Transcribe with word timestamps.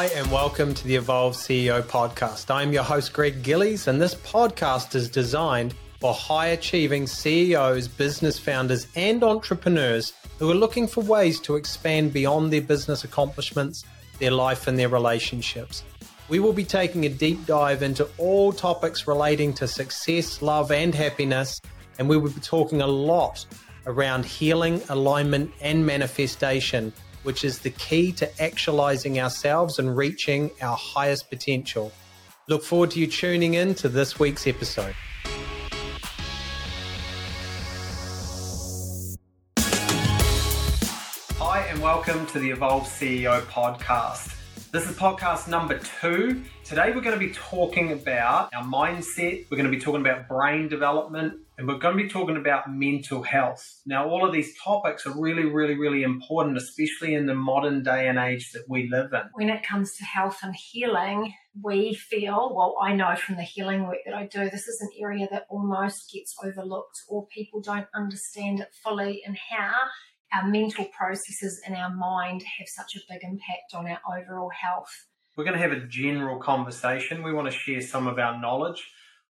Hi, 0.00 0.06
and 0.16 0.32
welcome 0.32 0.72
to 0.72 0.84
the 0.84 0.96
Evolved 0.96 1.36
CEO 1.36 1.82
podcast. 1.82 2.50
I'm 2.50 2.72
your 2.72 2.82
host, 2.82 3.12
Greg 3.12 3.42
Gillies, 3.42 3.86
and 3.86 4.00
this 4.00 4.14
podcast 4.14 4.94
is 4.94 5.10
designed 5.10 5.74
for 6.00 6.14
high 6.14 6.46
achieving 6.46 7.06
CEOs, 7.06 7.86
business 7.86 8.38
founders, 8.38 8.86
and 8.96 9.22
entrepreneurs 9.22 10.14
who 10.38 10.50
are 10.50 10.54
looking 10.54 10.88
for 10.88 11.02
ways 11.02 11.38
to 11.40 11.56
expand 11.56 12.14
beyond 12.14 12.50
their 12.50 12.62
business 12.62 13.04
accomplishments, 13.04 13.84
their 14.20 14.30
life, 14.30 14.68
and 14.68 14.78
their 14.78 14.88
relationships. 14.88 15.84
We 16.30 16.38
will 16.38 16.54
be 16.54 16.64
taking 16.64 17.04
a 17.04 17.10
deep 17.10 17.44
dive 17.44 17.82
into 17.82 18.08
all 18.16 18.54
topics 18.54 19.06
relating 19.06 19.52
to 19.52 19.68
success, 19.68 20.40
love, 20.40 20.72
and 20.72 20.94
happiness, 20.94 21.60
and 21.98 22.08
we 22.08 22.16
will 22.16 22.30
be 22.30 22.40
talking 22.40 22.80
a 22.80 22.86
lot 22.86 23.44
around 23.84 24.24
healing, 24.24 24.80
alignment, 24.88 25.52
and 25.60 25.84
manifestation 25.84 26.90
which 27.22 27.44
is 27.44 27.58
the 27.58 27.70
key 27.70 28.12
to 28.12 28.42
actualizing 28.42 29.20
ourselves 29.20 29.78
and 29.78 29.96
reaching 29.96 30.50
our 30.62 30.76
highest 30.76 31.30
potential. 31.30 31.92
Look 32.48 32.62
forward 32.62 32.90
to 32.92 33.00
you 33.00 33.06
tuning 33.06 33.54
in 33.54 33.74
to 33.76 33.88
this 33.88 34.18
week's 34.18 34.46
episode. 34.46 34.94
Hi, 41.38 41.66
and 41.68 41.80
welcome 41.80 42.26
to 42.28 42.38
the 42.38 42.50
Evolved 42.50 42.86
CEO 42.86 43.40
podcast. 43.42 44.39
This 44.72 44.88
is 44.88 44.96
podcast 44.96 45.48
number 45.48 45.80
two. 46.00 46.44
Today, 46.62 46.92
we're 46.94 47.00
going 47.00 47.18
to 47.18 47.26
be 47.26 47.32
talking 47.32 47.90
about 47.90 48.54
our 48.54 48.62
mindset, 48.62 49.50
we're 49.50 49.56
going 49.56 49.68
to 49.68 49.76
be 49.76 49.82
talking 49.82 50.00
about 50.00 50.28
brain 50.28 50.68
development, 50.68 51.40
and 51.58 51.66
we're 51.66 51.78
going 51.78 51.96
to 51.96 52.04
be 52.04 52.08
talking 52.08 52.36
about 52.36 52.72
mental 52.72 53.24
health. 53.24 53.80
Now, 53.84 54.08
all 54.08 54.24
of 54.24 54.32
these 54.32 54.56
topics 54.62 55.06
are 55.06 55.20
really, 55.20 55.44
really, 55.44 55.74
really 55.74 56.04
important, 56.04 56.56
especially 56.56 57.14
in 57.14 57.26
the 57.26 57.34
modern 57.34 57.82
day 57.82 58.06
and 58.06 58.16
age 58.16 58.52
that 58.52 58.62
we 58.68 58.88
live 58.88 59.12
in. 59.12 59.22
When 59.32 59.50
it 59.50 59.64
comes 59.64 59.96
to 59.96 60.04
health 60.04 60.38
and 60.44 60.54
healing, 60.54 61.34
we 61.60 61.94
feel, 61.94 62.54
well, 62.54 62.76
I 62.80 62.94
know 62.94 63.16
from 63.16 63.38
the 63.38 63.42
healing 63.42 63.88
work 63.88 63.98
that 64.06 64.14
I 64.14 64.26
do, 64.26 64.48
this 64.50 64.68
is 64.68 64.80
an 64.80 64.90
area 65.02 65.26
that 65.32 65.46
almost 65.50 66.12
gets 66.12 66.36
overlooked 66.44 67.00
or 67.08 67.26
people 67.26 67.60
don't 67.60 67.88
understand 67.92 68.60
it 68.60 68.68
fully 68.84 69.22
and 69.26 69.36
how 69.36 69.74
our 70.32 70.46
mental 70.46 70.84
processes 70.86 71.60
in 71.66 71.74
our 71.74 71.94
mind 71.94 72.42
have 72.58 72.68
such 72.68 72.96
a 72.96 73.00
big 73.08 73.22
impact 73.22 73.74
on 73.74 73.86
our 73.86 74.00
overall 74.18 74.50
health. 74.50 75.06
We're 75.36 75.44
going 75.44 75.56
to 75.56 75.62
have 75.62 75.72
a 75.72 75.86
general 75.86 76.38
conversation. 76.38 77.22
We 77.22 77.32
want 77.32 77.50
to 77.50 77.56
share 77.56 77.80
some 77.80 78.06
of 78.06 78.18
our 78.18 78.40
knowledge. 78.40 78.90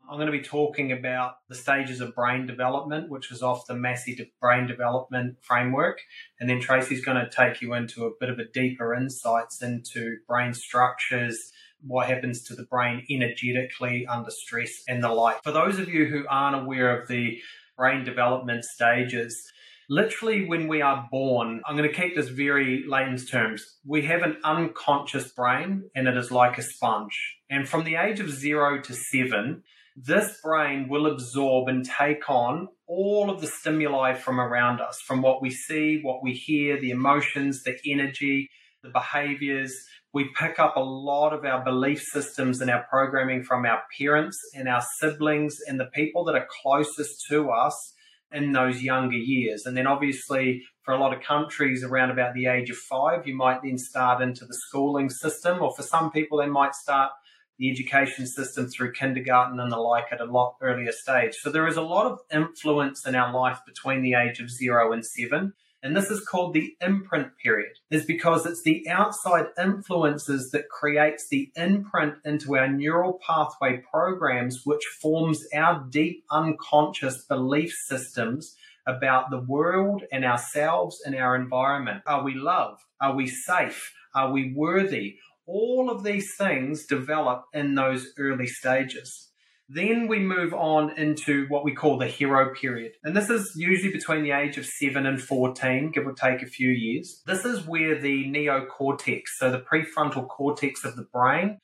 I'm 0.09 0.19
going 0.19 0.31
to 0.31 0.33
be 0.33 0.43
talking 0.43 0.93
about 0.93 1.37
the 1.49 1.55
stages 1.55 2.01
of 2.01 2.15
brain 2.15 2.47
development, 2.47 3.09
which 3.09 3.33
is 3.33 3.43
off 3.43 3.67
the 3.67 3.75
Massey 3.75 4.33
brain 4.39 4.67
development 4.67 5.37
framework. 5.41 6.01
And 6.39 6.49
then 6.49 6.61
Tracey's 6.61 7.05
going 7.05 7.17
to 7.17 7.31
take 7.31 7.63
you 7.63 7.73
into 7.73 8.05
a 8.05 8.11
bit 8.21 8.29
of 8.29 8.39
a 8.39 8.45
deeper 8.45 8.95
insights 8.95 9.63
into 9.63 10.19
brain 10.29 10.53
structures, 10.53 11.53
what 11.81 12.07
happens 12.07 12.43
to 12.45 12.55
the 12.55 12.65
brain 12.65 13.07
energetically 13.11 14.07
under 14.07 14.31
stress 14.31 14.83
and 14.87 15.03
the 15.03 15.09
like. 15.09 15.43
For 15.43 15.53
those 15.53 15.79
of 15.79 15.89
you 15.89 16.07
who 16.07 16.27
aren't 16.29 16.63
aware 16.63 17.01
of 17.01 17.09
the 17.09 17.39
brain 17.77 18.05
development 18.05 18.65
stages, 18.65 19.51
literally 19.89 20.47
when 20.47 20.69
we 20.69 20.83
are 20.83 21.07
born, 21.11 21.63
I'm 21.67 21.77
going 21.77 21.89
to 21.89 21.95
keep 21.95 22.15
this 22.15 22.29
very 22.29 22.85
layman's 22.87 23.29
terms. 23.29 23.65
We 23.85 24.03
have 24.03 24.23
an 24.23 24.39
unconscious 24.45 25.33
brain 25.33 25.91
and 25.95 26.09
it 26.09 26.17
is 26.17 26.31
like 26.31 26.59
a 26.59 26.63
sponge. 26.63 27.37
And 27.51 27.69
from 27.69 27.85
the 27.85 27.97
age 27.97 28.21
of 28.21 28.31
zero 28.31 28.81
to 28.81 28.95
seven, 28.95 29.63
this 29.97 30.41
brain 30.43 30.89
will 30.89 31.07
absorb 31.07 31.69
and 31.69 31.85
take 31.85 32.29
on 32.29 32.69
all 32.87 33.31
of 33.31 33.41
the 33.41 33.47
stimuli 33.47 34.15
from 34.15 34.41
around 34.41 34.81
us, 34.81 35.01
from 35.07 35.23
what 35.23 35.41
we 35.41 35.51
see, 35.51 36.01
what 36.03 36.23
we 36.23 36.33
hear, 36.33 36.81
the 36.81 36.91
emotions, 36.91 37.63
the 37.63 37.77
energy, 37.87 38.49
the 38.83 38.91
behaviors. 38.91 39.75
We 40.13 40.31
pick 40.37 40.59
up 40.59 40.77
a 40.77 40.81
lot 40.81 41.33
of 41.33 41.45
our 41.45 41.65
belief 41.65 42.03
systems 42.13 42.61
and 42.61 42.71
our 42.71 42.85
programming 42.91 43.45
from 43.45 43.65
our 43.67 43.83
parents 43.99 44.39
and 44.55 44.69
our 44.69 44.85
siblings 45.01 45.57
and 45.67 45.79
the 45.79 45.91
people 45.95 46.25
that 46.25 46.35
are 46.35 46.49
closest 46.63 47.25
to 47.31 47.51
us 47.51 47.94
in 48.35 48.53
those 48.53 48.83
younger 48.83 49.17
years. 49.17 49.65
And 49.65 49.77
then 49.77 49.87
obviously 49.87 50.63
for 50.83 50.93
a 50.93 50.99
lot 50.99 51.17
of 51.17 51.23
countries 51.23 51.83
around 51.83 52.11
about 52.11 52.35
the 52.35 52.47
age 52.47 52.69
of 52.69 52.77
five, 52.77 53.27
you 53.27 53.37
might 53.37 53.63
then 53.63 53.79
start 53.79 54.21
into 54.21 54.45
the 54.45 54.55
schooling 54.55 55.09
system, 55.09 55.63
or 55.63 55.73
for 55.75 55.83
some 55.83 56.11
people, 56.11 56.39
they 56.39 56.47
might 56.47 56.75
start 56.75 57.11
the 57.59 57.71
education 57.71 58.27
system 58.27 58.67
through 58.67 58.93
kindergarten 58.93 59.61
and 59.61 59.71
the 59.71 59.77
like 59.77 60.07
at 60.11 60.21
a 60.21 60.25
lot 60.25 60.57
earlier 60.61 60.91
stage. 60.91 61.35
So 61.37 61.51
there 61.51 61.69
is 61.69 61.77
a 61.77 61.83
lot 61.83 62.11
of 62.11 62.19
influence 62.33 63.07
in 63.07 63.15
our 63.15 63.33
life 63.33 63.61
between 63.65 64.03
the 64.03 64.15
age 64.15 64.41
of 64.41 64.51
zero 64.51 64.93
and 64.93 65.07
seven. 65.07 65.53
And 65.85 65.95
this 65.95 66.11
is 66.11 66.25
called 66.25 66.55
the 66.55 66.75
imprint 66.81 67.37
period, 67.43 67.73
is 67.91 68.07
because 68.07 68.47
it's 68.47 68.63
the 68.63 68.89
outside 68.89 69.49
influences 69.63 70.51
that 70.53 70.71
creates 70.71 71.29
the 71.29 71.53
imprint 71.57 72.15
into 72.25 72.57
our 72.57 72.69
neural 72.69 73.21
pathway 73.25 73.83
programs, 73.93 74.63
which 74.65 74.83
forms 75.03 75.45
our 75.55 75.87
deep 75.91 76.25
unconscious 76.31 77.27
belief 77.27 77.71
systems 77.87 78.57
about 78.87 79.31
the 79.31 79.45
world 79.47 80.05
and 80.11 80.25
ourselves 80.25 81.03
and 81.05 81.15
our 81.15 81.37
environment. 81.37 82.03
Are 82.07 82.25
we 82.25 82.33
loved? 82.35 82.81
Are 82.99 83.15
we 83.15 83.29
safe? 83.29 83.93
Are 84.15 84.33
we 84.33 84.55
worthy? 84.57 85.17
All 85.47 85.91
of 85.91 86.03
these 86.03 86.33
things 86.39 86.87
develop 86.87 87.45
in 87.53 87.75
those 87.75 88.07
early 88.19 88.47
stages. 88.47 89.33
Then 89.69 90.09
we 90.09 90.19
move 90.19 90.53
on 90.53 90.99
into 90.99 91.47
what 91.49 91.65
we 91.65 91.75
call 91.75 91.97
the 91.97 92.07
hero 92.07 92.55
period. 92.55 92.93
And 93.03 93.17
this 93.17 93.31
is 93.31 93.51
usually 93.57 93.93
between 93.93 94.23
the 94.23 94.33
age 94.33 94.59
of 94.59 94.67
7 94.67 95.07
and 95.07 95.21
14, 95.21 95.91
give 95.91 96.07
or 96.07 96.13
take 96.13 96.43
a 96.43 96.47
few 96.47 96.69
years. 96.69 97.23
This 97.27 97.47
is 97.47 97.67
where 97.67 97.99
the 97.99 98.25
neocortex, 98.27 99.23
so 99.39 99.51
the 99.51 99.65
prefrontal 99.65 100.29
cortex 100.29 100.85
of 100.85 100.97
the 100.97 101.07
brain, 101.11 101.61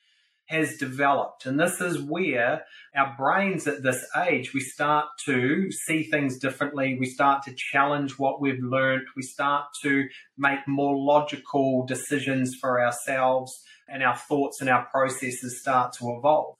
has 0.47 0.77
developed. 0.77 1.45
And 1.45 1.59
this 1.59 1.79
is 1.79 2.01
where 2.01 2.63
our 2.95 3.15
brains 3.17 3.67
at 3.67 3.83
this 3.83 4.03
age, 4.27 4.53
we 4.53 4.61
start 4.61 5.05
to 5.25 5.71
see 5.71 6.03
things 6.03 6.39
differently. 6.39 6.97
We 6.99 7.05
start 7.05 7.43
to 7.43 7.55
challenge 7.55 8.17
what 8.17 8.41
we've 8.41 8.59
learned. 8.61 9.07
We 9.15 9.21
start 9.21 9.65
to 9.83 10.07
make 10.37 10.67
more 10.67 10.97
logical 10.97 11.85
decisions 11.85 12.55
for 12.59 12.83
ourselves 12.83 13.63
and 13.87 14.03
our 14.03 14.17
thoughts 14.17 14.59
and 14.59 14.69
our 14.69 14.85
processes 14.85 15.61
start 15.61 15.93
to 15.99 16.15
evolve. 16.17 16.55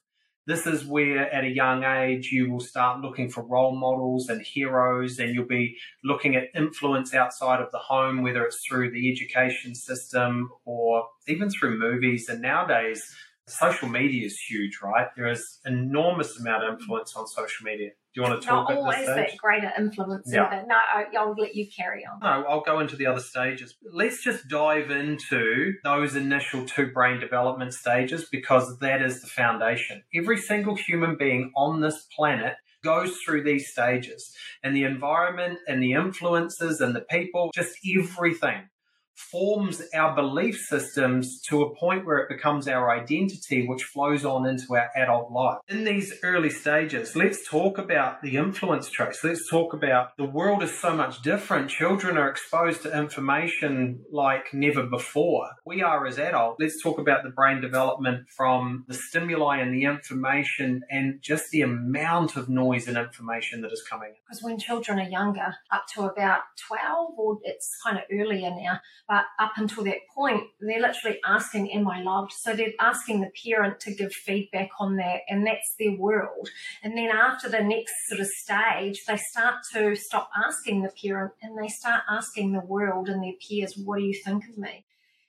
This 0.51 0.67
is 0.67 0.84
where, 0.84 1.34
at 1.34 1.45
a 1.45 1.50
young 1.50 1.85
age, 1.85 2.29
you 2.29 2.51
will 2.51 2.59
start 2.59 3.00
looking 3.00 3.29
for 3.29 3.41
role 3.41 3.73
models 3.73 4.28
and 4.28 4.41
heroes, 4.41 5.17
and 5.17 5.34
you'll 5.34 5.45
be 5.45 5.78
looking 6.03 6.35
at 6.35 6.50
influence 6.53 7.13
outside 7.13 7.62
of 7.62 7.72
the 7.72 7.78
home, 7.78 8.22
whether 8.22 8.44
it's 8.44 8.61
through 8.66 8.91
the 8.91 9.09
education 9.09 9.73
system 9.73 10.50
or 10.66 11.07
even 11.29 11.50
through 11.50 11.79
movies. 11.79 12.28
And 12.28 12.41
nowadays, 12.41 13.01
social 13.47 13.88
media 13.88 14.25
is 14.25 14.38
huge, 14.38 14.79
right? 14.84 15.07
There 15.16 15.31
is 15.31 15.59
enormous 15.66 16.38
amount 16.38 16.66
of 16.66 16.73
influence 16.81 17.16
on 17.16 17.28
social 17.28 17.63
media. 17.63 17.91
Do 18.13 18.19
you 18.22 18.27
want 18.27 18.41
to 18.41 18.47
talk 18.47 18.69
Not 18.69 18.77
always 18.77 19.05
that 19.05 19.38
greater 19.38 19.72
influence 19.77 20.29
Yeah. 20.33 20.47
either. 20.47 20.66
No, 20.67 20.75
I- 20.75 21.07
I'll 21.17 21.33
let 21.33 21.55
you 21.55 21.66
carry 21.72 22.05
on. 22.05 22.19
No, 22.19 22.45
I'll 22.45 22.61
go 22.61 22.79
into 22.79 22.97
the 22.97 23.05
other 23.05 23.22
stages. 23.22 23.77
Let's 23.81 24.22
just 24.22 24.49
dive 24.49 24.91
into 24.91 25.75
those 25.85 26.16
initial 26.17 26.66
two 26.66 26.88
brain 26.88 27.22
development 27.22 27.73
stages 27.73 28.27
because 28.29 28.79
that 28.79 29.01
is 29.01 29.22
the 29.22 29.27
foundation. 29.27 30.03
Every 30.13 30.38
single 30.38 30.75
human 30.75 31.16
being 31.16 31.53
on 31.55 31.79
this 31.79 32.05
planet 32.13 32.55
goes 32.83 33.17
through 33.19 33.44
these 33.44 33.72
stages, 33.72 34.35
and 34.63 34.75
the 34.75 34.83
environment 34.83 35.59
and 35.67 35.81
the 35.81 35.93
influences 35.93 36.81
and 36.81 36.95
the 36.95 37.01
people, 37.01 37.51
just 37.55 37.78
everything 37.85 38.67
forms 39.16 39.81
our 39.94 40.16
belief 40.16 40.57
systems 40.57 41.41
to 41.41 41.61
a 41.61 41.75
point 41.75 42.05
where 42.05 42.17
it 42.17 42.29
becomes 42.29 42.67
our 42.67 42.91
identity, 42.91 43.67
which 43.67 43.83
flows 43.83 44.25
on 44.25 44.45
into 44.47 44.75
our 44.75 44.89
adult 44.95 45.31
life. 45.31 45.59
In 45.67 45.83
these 45.83 46.13
early 46.23 46.49
stages, 46.49 47.16
let's 47.16 47.47
talk 47.47 47.78
about 47.78 48.22
the 48.22 48.37
influence 48.37 48.90
trace. 48.90 49.23
Let's 49.23 49.49
talk 49.49 49.73
about 49.73 50.17
the 50.17 50.25
world 50.25 50.63
is 50.63 50.78
so 50.78 50.96
much 50.96 51.22
different. 51.22 51.69
Children 51.69 52.17
are 52.17 52.29
exposed 52.29 52.84
to 52.84 52.97
information 52.97 54.03
like 54.11 54.53
never 54.53 54.84
before. 54.84 55.49
We 55.66 55.81
are 55.81 56.05
as 56.05 56.19
adults. 56.19 56.57
Let's 56.59 56.81
talk 56.81 56.99
about 56.99 57.23
the 57.23 57.29
brain 57.29 57.61
development 57.61 58.28
from 58.35 58.85
the 58.87 58.93
stimuli 58.93 59.59
and 59.59 59.73
the 59.73 59.84
information 59.84 60.81
and 60.90 61.22
just 61.22 61.52
the 61.52 61.61
amount 61.61 62.35
of 62.35 62.49
noise 62.49 62.87
and 62.87 62.97
information 62.97 63.61
that 63.61 63.72
is 63.72 63.84
coming. 63.90 64.14
Because 64.28 64.43
when 64.43 64.59
children 64.59 64.99
are 64.99 65.09
younger, 65.09 65.55
up 65.72 65.85
to 65.96 66.03
about 66.03 66.41
12, 66.67 67.14
or 67.17 67.40
it's 67.43 67.78
kind 67.84 67.97
of 67.97 68.03
earlier 68.11 68.49
now, 68.49 68.79
but 69.11 69.25
up 69.40 69.52
until 69.58 69.84
that 69.84 70.08
point, 70.16 70.43
they're 70.61 70.79
literally 70.79 71.19
asking, 71.25 71.69
Am 71.73 71.85
I 71.85 72.02
loved? 72.02 72.31
So 72.31 72.55
they're 72.55 72.72
asking 72.79 73.19
the 73.19 73.29
parent 73.46 73.81
to 73.81 73.93
give 73.93 74.13
feedback 74.13 74.69
on 74.79 74.96
that, 74.96 75.23
and 75.28 75.46
that's 75.46 75.75
their 75.78 75.97
world. 75.97 76.47
And 76.81 76.97
then 76.97 77.09
after 77.09 77.49
the 77.49 77.61
next 77.61 77.91
sort 78.08 78.22
of 78.22 78.28
stage, 78.28 79.03
they 79.05 79.17
start 79.17 79.55
to 79.73 79.97
stop 79.97 80.29
asking 80.34 80.84
the 80.84 80.93
parent 81.03 81.34
and 81.41 81.61
they 81.61 81.67
start 81.67 82.03
asking 82.09 82.53
the 82.53 82.61
world 82.61 83.09
and 83.09 83.22
their 83.22 83.34
peers, 83.46 83.73
What 83.84 83.97
do 83.97 84.05
you 84.05 84.17
think 84.23 84.46
of 84.47 84.58
me? 84.58 84.85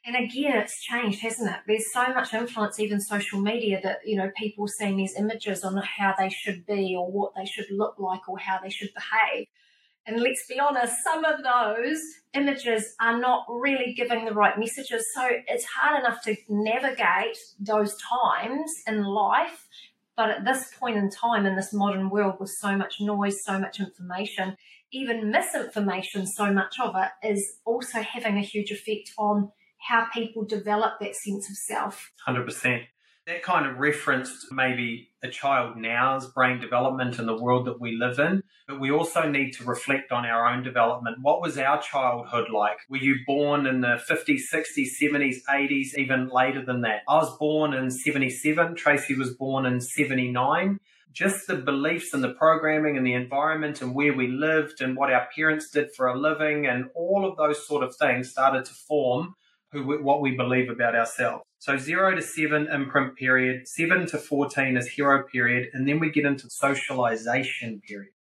And 0.06 0.14
again, 0.14 0.58
it's 0.58 0.80
changed, 0.80 1.20
hasn't 1.22 1.50
it? 1.50 1.62
There's 1.66 1.92
so 1.92 2.06
much 2.14 2.32
influence, 2.34 2.78
even 2.78 3.00
social 3.00 3.40
media, 3.40 3.80
that 3.82 3.98
you 4.06 4.16
know 4.16 4.30
people 4.36 4.68
seeing 4.68 4.96
these 4.96 5.16
images 5.18 5.64
on 5.64 5.76
how 5.76 6.14
they 6.16 6.28
should 6.28 6.66
be 6.66 6.94
or 6.96 7.10
what 7.10 7.32
they 7.34 7.46
should 7.46 7.66
look 7.72 7.96
like 7.98 8.28
or 8.28 8.38
how 8.38 8.60
they 8.62 8.70
should 8.70 8.90
behave. 8.94 9.48
And 10.06 10.20
let's 10.20 10.44
be 10.48 10.58
honest, 10.58 10.94
some 11.04 11.24
of 11.24 11.42
those 11.42 12.00
images 12.34 12.94
are 13.00 13.18
not 13.18 13.44
really 13.48 13.94
giving 13.94 14.24
the 14.24 14.34
right 14.34 14.58
messages. 14.58 15.04
So 15.14 15.28
it's 15.46 15.64
hard 15.64 16.00
enough 16.00 16.22
to 16.24 16.36
navigate 16.48 17.38
those 17.60 17.94
times 17.96 18.72
in 18.86 19.04
life. 19.04 19.68
But 20.16 20.30
at 20.30 20.44
this 20.44 20.70
point 20.78 20.96
in 20.96 21.10
time, 21.10 21.46
in 21.46 21.56
this 21.56 21.72
modern 21.72 22.10
world 22.10 22.34
with 22.40 22.50
so 22.60 22.76
much 22.76 22.96
noise, 23.00 23.36
so 23.44 23.58
much 23.58 23.80
information, 23.80 24.56
even 24.92 25.30
misinformation, 25.30 26.26
so 26.26 26.52
much 26.52 26.78
of 26.80 26.94
it 26.96 27.26
is 27.26 27.58
also 27.64 28.02
having 28.02 28.36
a 28.36 28.42
huge 28.42 28.70
effect 28.70 29.12
on 29.16 29.50
how 29.78 30.06
people 30.12 30.44
develop 30.44 30.94
that 31.00 31.14
sense 31.14 31.48
of 31.48 31.56
self. 31.56 32.12
100%. 32.28 32.86
That 33.24 33.44
kind 33.44 33.66
of 33.66 33.78
referenced 33.78 34.50
maybe 34.50 35.10
a 35.22 35.28
child 35.28 35.76
now's 35.76 36.26
brain 36.26 36.60
development 36.60 37.20
and 37.20 37.28
the 37.28 37.40
world 37.40 37.66
that 37.66 37.80
we 37.80 37.96
live 37.96 38.18
in, 38.18 38.42
but 38.66 38.80
we 38.80 38.90
also 38.90 39.28
need 39.28 39.52
to 39.52 39.64
reflect 39.64 40.10
on 40.10 40.26
our 40.26 40.48
own 40.52 40.64
development. 40.64 41.18
What 41.22 41.40
was 41.40 41.56
our 41.56 41.80
childhood 41.80 42.50
like? 42.50 42.78
Were 42.90 42.96
you 42.96 43.18
born 43.24 43.66
in 43.66 43.80
the 43.80 44.02
50s, 44.10 44.40
60s, 44.52 44.88
70s, 45.00 45.36
80s, 45.48 45.96
even 45.96 46.30
later 46.30 46.64
than 46.64 46.80
that? 46.80 47.02
I 47.08 47.18
was 47.18 47.38
born 47.38 47.74
in 47.74 47.92
77. 47.92 48.74
Tracey 48.74 49.14
was 49.14 49.34
born 49.34 49.66
in 49.66 49.80
79 49.80 50.80
just 51.12 51.46
the 51.46 51.56
beliefs 51.56 52.14
and 52.14 52.24
the 52.24 52.32
programming 52.32 52.96
and 52.96 53.06
the 53.06 53.12
environment 53.12 53.82
and 53.82 53.94
where 53.94 54.14
we 54.14 54.28
lived 54.28 54.80
and 54.80 54.96
what 54.96 55.12
our 55.12 55.28
parents 55.36 55.70
did 55.70 55.94
for 55.94 56.06
a 56.06 56.18
living 56.18 56.66
and 56.66 56.86
all 56.94 57.28
of 57.28 57.36
those 57.36 57.66
sort 57.66 57.84
of 57.84 57.94
things 57.96 58.30
started 58.30 58.64
to 58.64 58.72
form 58.72 59.34
who, 59.70 60.02
what 60.02 60.22
we 60.22 60.34
believe 60.34 60.70
about 60.70 60.96
ourselves. 60.96 61.44
So 61.62 61.76
zero 61.76 62.12
to 62.16 62.20
seven 62.20 62.66
imprint 62.66 63.14
period, 63.14 63.68
seven 63.68 64.04
to 64.08 64.18
14 64.18 64.76
is 64.76 64.88
hero 64.88 65.22
period, 65.22 65.68
and 65.72 65.86
then 65.86 66.00
we 66.00 66.10
get 66.10 66.24
into 66.24 66.50
socialization 66.50 67.80
period. 67.86 68.14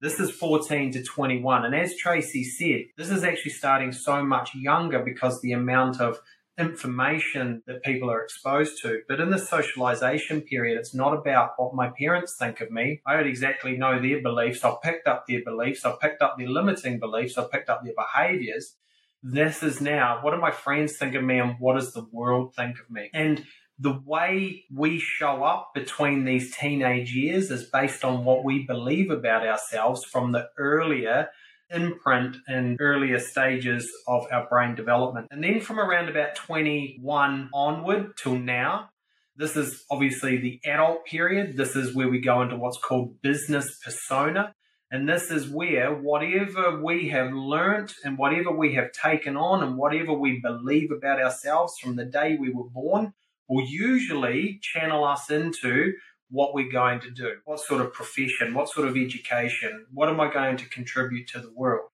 This 0.00 0.20
is 0.20 0.30
14 0.30 0.92
to 0.92 1.02
21. 1.02 1.64
And 1.64 1.74
as 1.74 1.96
Tracey 1.96 2.44
said, 2.44 2.82
this 2.96 3.10
is 3.10 3.24
actually 3.24 3.50
starting 3.50 3.90
so 3.90 4.24
much 4.24 4.54
younger 4.54 5.00
because 5.00 5.40
the 5.40 5.50
amount 5.50 6.00
of 6.00 6.20
information 6.56 7.64
that 7.66 7.82
people 7.82 8.08
are 8.08 8.22
exposed 8.22 8.80
to. 8.82 9.00
But 9.08 9.18
in 9.18 9.30
the 9.30 9.40
socialization 9.40 10.42
period, 10.42 10.78
it's 10.78 10.94
not 10.94 11.14
about 11.14 11.54
what 11.56 11.74
my 11.74 11.90
parents 11.98 12.36
think 12.38 12.60
of 12.60 12.70
me. 12.70 13.02
I 13.04 13.16
don't 13.16 13.26
exactly 13.26 13.76
know 13.76 14.00
their 14.00 14.22
beliefs. 14.22 14.62
I've 14.62 14.80
picked 14.82 15.08
up 15.08 15.24
their 15.26 15.42
beliefs. 15.44 15.84
I've 15.84 15.98
picked 15.98 16.22
up 16.22 16.36
their 16.38 16.48
limiting 16.48 17.00
beliefs. 17.00 17.36
I've 17.36 17.50
picked 17.50 17.68
up 17.68 17.82
their 17.82 17.94
behaviors 17.96 18.76
this 19.24 19.62
is 19.62 19.80
now 19.80 20.18
what 20.20 20.32
do 20.32 20.40
my 20.40 20.50
friends 20.50 20.96
think 20.98 21.14
of 21.14 21.24
me 21.24 21.38
and 21.38 21.56
what 21.58 21.74
does 21.74 21.92
the 21.92 22.06
world 22.12 22.54
think 22.54 22.78
of 22.78 22.90
me? 22.90 23.10
And 23.14 23.44
the 23.78 23.98
way 24.04 24.64
we 24.72 25.00
show 25.00 25.42
up 25.42 25.70
between 25.74 26.24
these 26.24 26.54
teenage 26.56 27.12
years 27.12 27.50
is 27.50 27.64
based 27.64 28.04
on 28.04 28.24
what 28.24 28.44
we 28.44 28.64
believe 28.66 29.10
about 29.10 29.46
ourselves 29.46 30.04
from 30.04 30.32
the 30.32 30.48
earlier 30.58 31.30
imprint 31.70 32.36
and 32.46 32.76
earlier 32.80 33.18
stages 33.18 33.90
of 34.06 34.26
our 34.30 34.46
brain 34.48 34.74
development. 34.74 35.26
And 35.30 35.42
then 35.42 35.60
from 35.60 35.80
around 35.80 36.08
about 36.08 36.36
21 36.36 37.50
onward 37.52 38.16
till 38.16 38.36
now, 38.36 38.90
this 39.36 39.56
is 39.56 39.84
obviously 39.90 40.36
the 40.36 40.60
adult 40.70 41.06
period. 41.06 41.56
This 41.56 41.74
is 41.74 41.94
where 41.94 42.08
we 42.08 42.20
go 42.20 42.42
into 42.42 42.56
what's 42.56 42.78
called 42.78 43.20
business 43.22 43.78
persona. 43.82 44.54
And 44.94 45.08
this 45.08 45.28
is 45.28 45.48
where 45.48 45.92
whatever 45.92 46.80
we 46.80 47.08
have 47.08 47.32
learnt 47.32 47.94
and 48.04 48.16
whatever 48.16 48.52
we 48.52 48.74
have 48.74 48.92
taken 48.92 49.36
on 49.36 49.60
and 49.60 49.76
whatever 49.76 50.12
we 50.12 50.38
believe 50.38 50.92
about 50.92 51.20
ourselves 51.20 51.74
from 51.80 51.96
the 51.96 52.04
day 52.04 52.36
we 52.38 52.52
were 52.52 52.68
born 52.68 53.12
will 53.48 53.66
usually 53.66 54.60
channel 54.62 55.02
us 55.02 55.32
into 55.32 55.94
what 56.30 56.54
we're 56.54 56.70
going 56.70 57.00
to 57.00 57.10
do. 57.10 57.38
What 57.44 57.58
sort 57.58 57.80
of 57.80 57.92
profession? 57.92 58.54
What 58.54 58.68
sort 58.68 58.86
of 58.86 58.96
education? 58.96 59.86
What 59.92 60.08
am 60.08 60.20
I 60.20 60.32
going 60.32 60.58
to 60.58 60.68
contribute 60.68 61.26
to 61.30 61.40
the 61.40 61.52
world? 61.52 61.88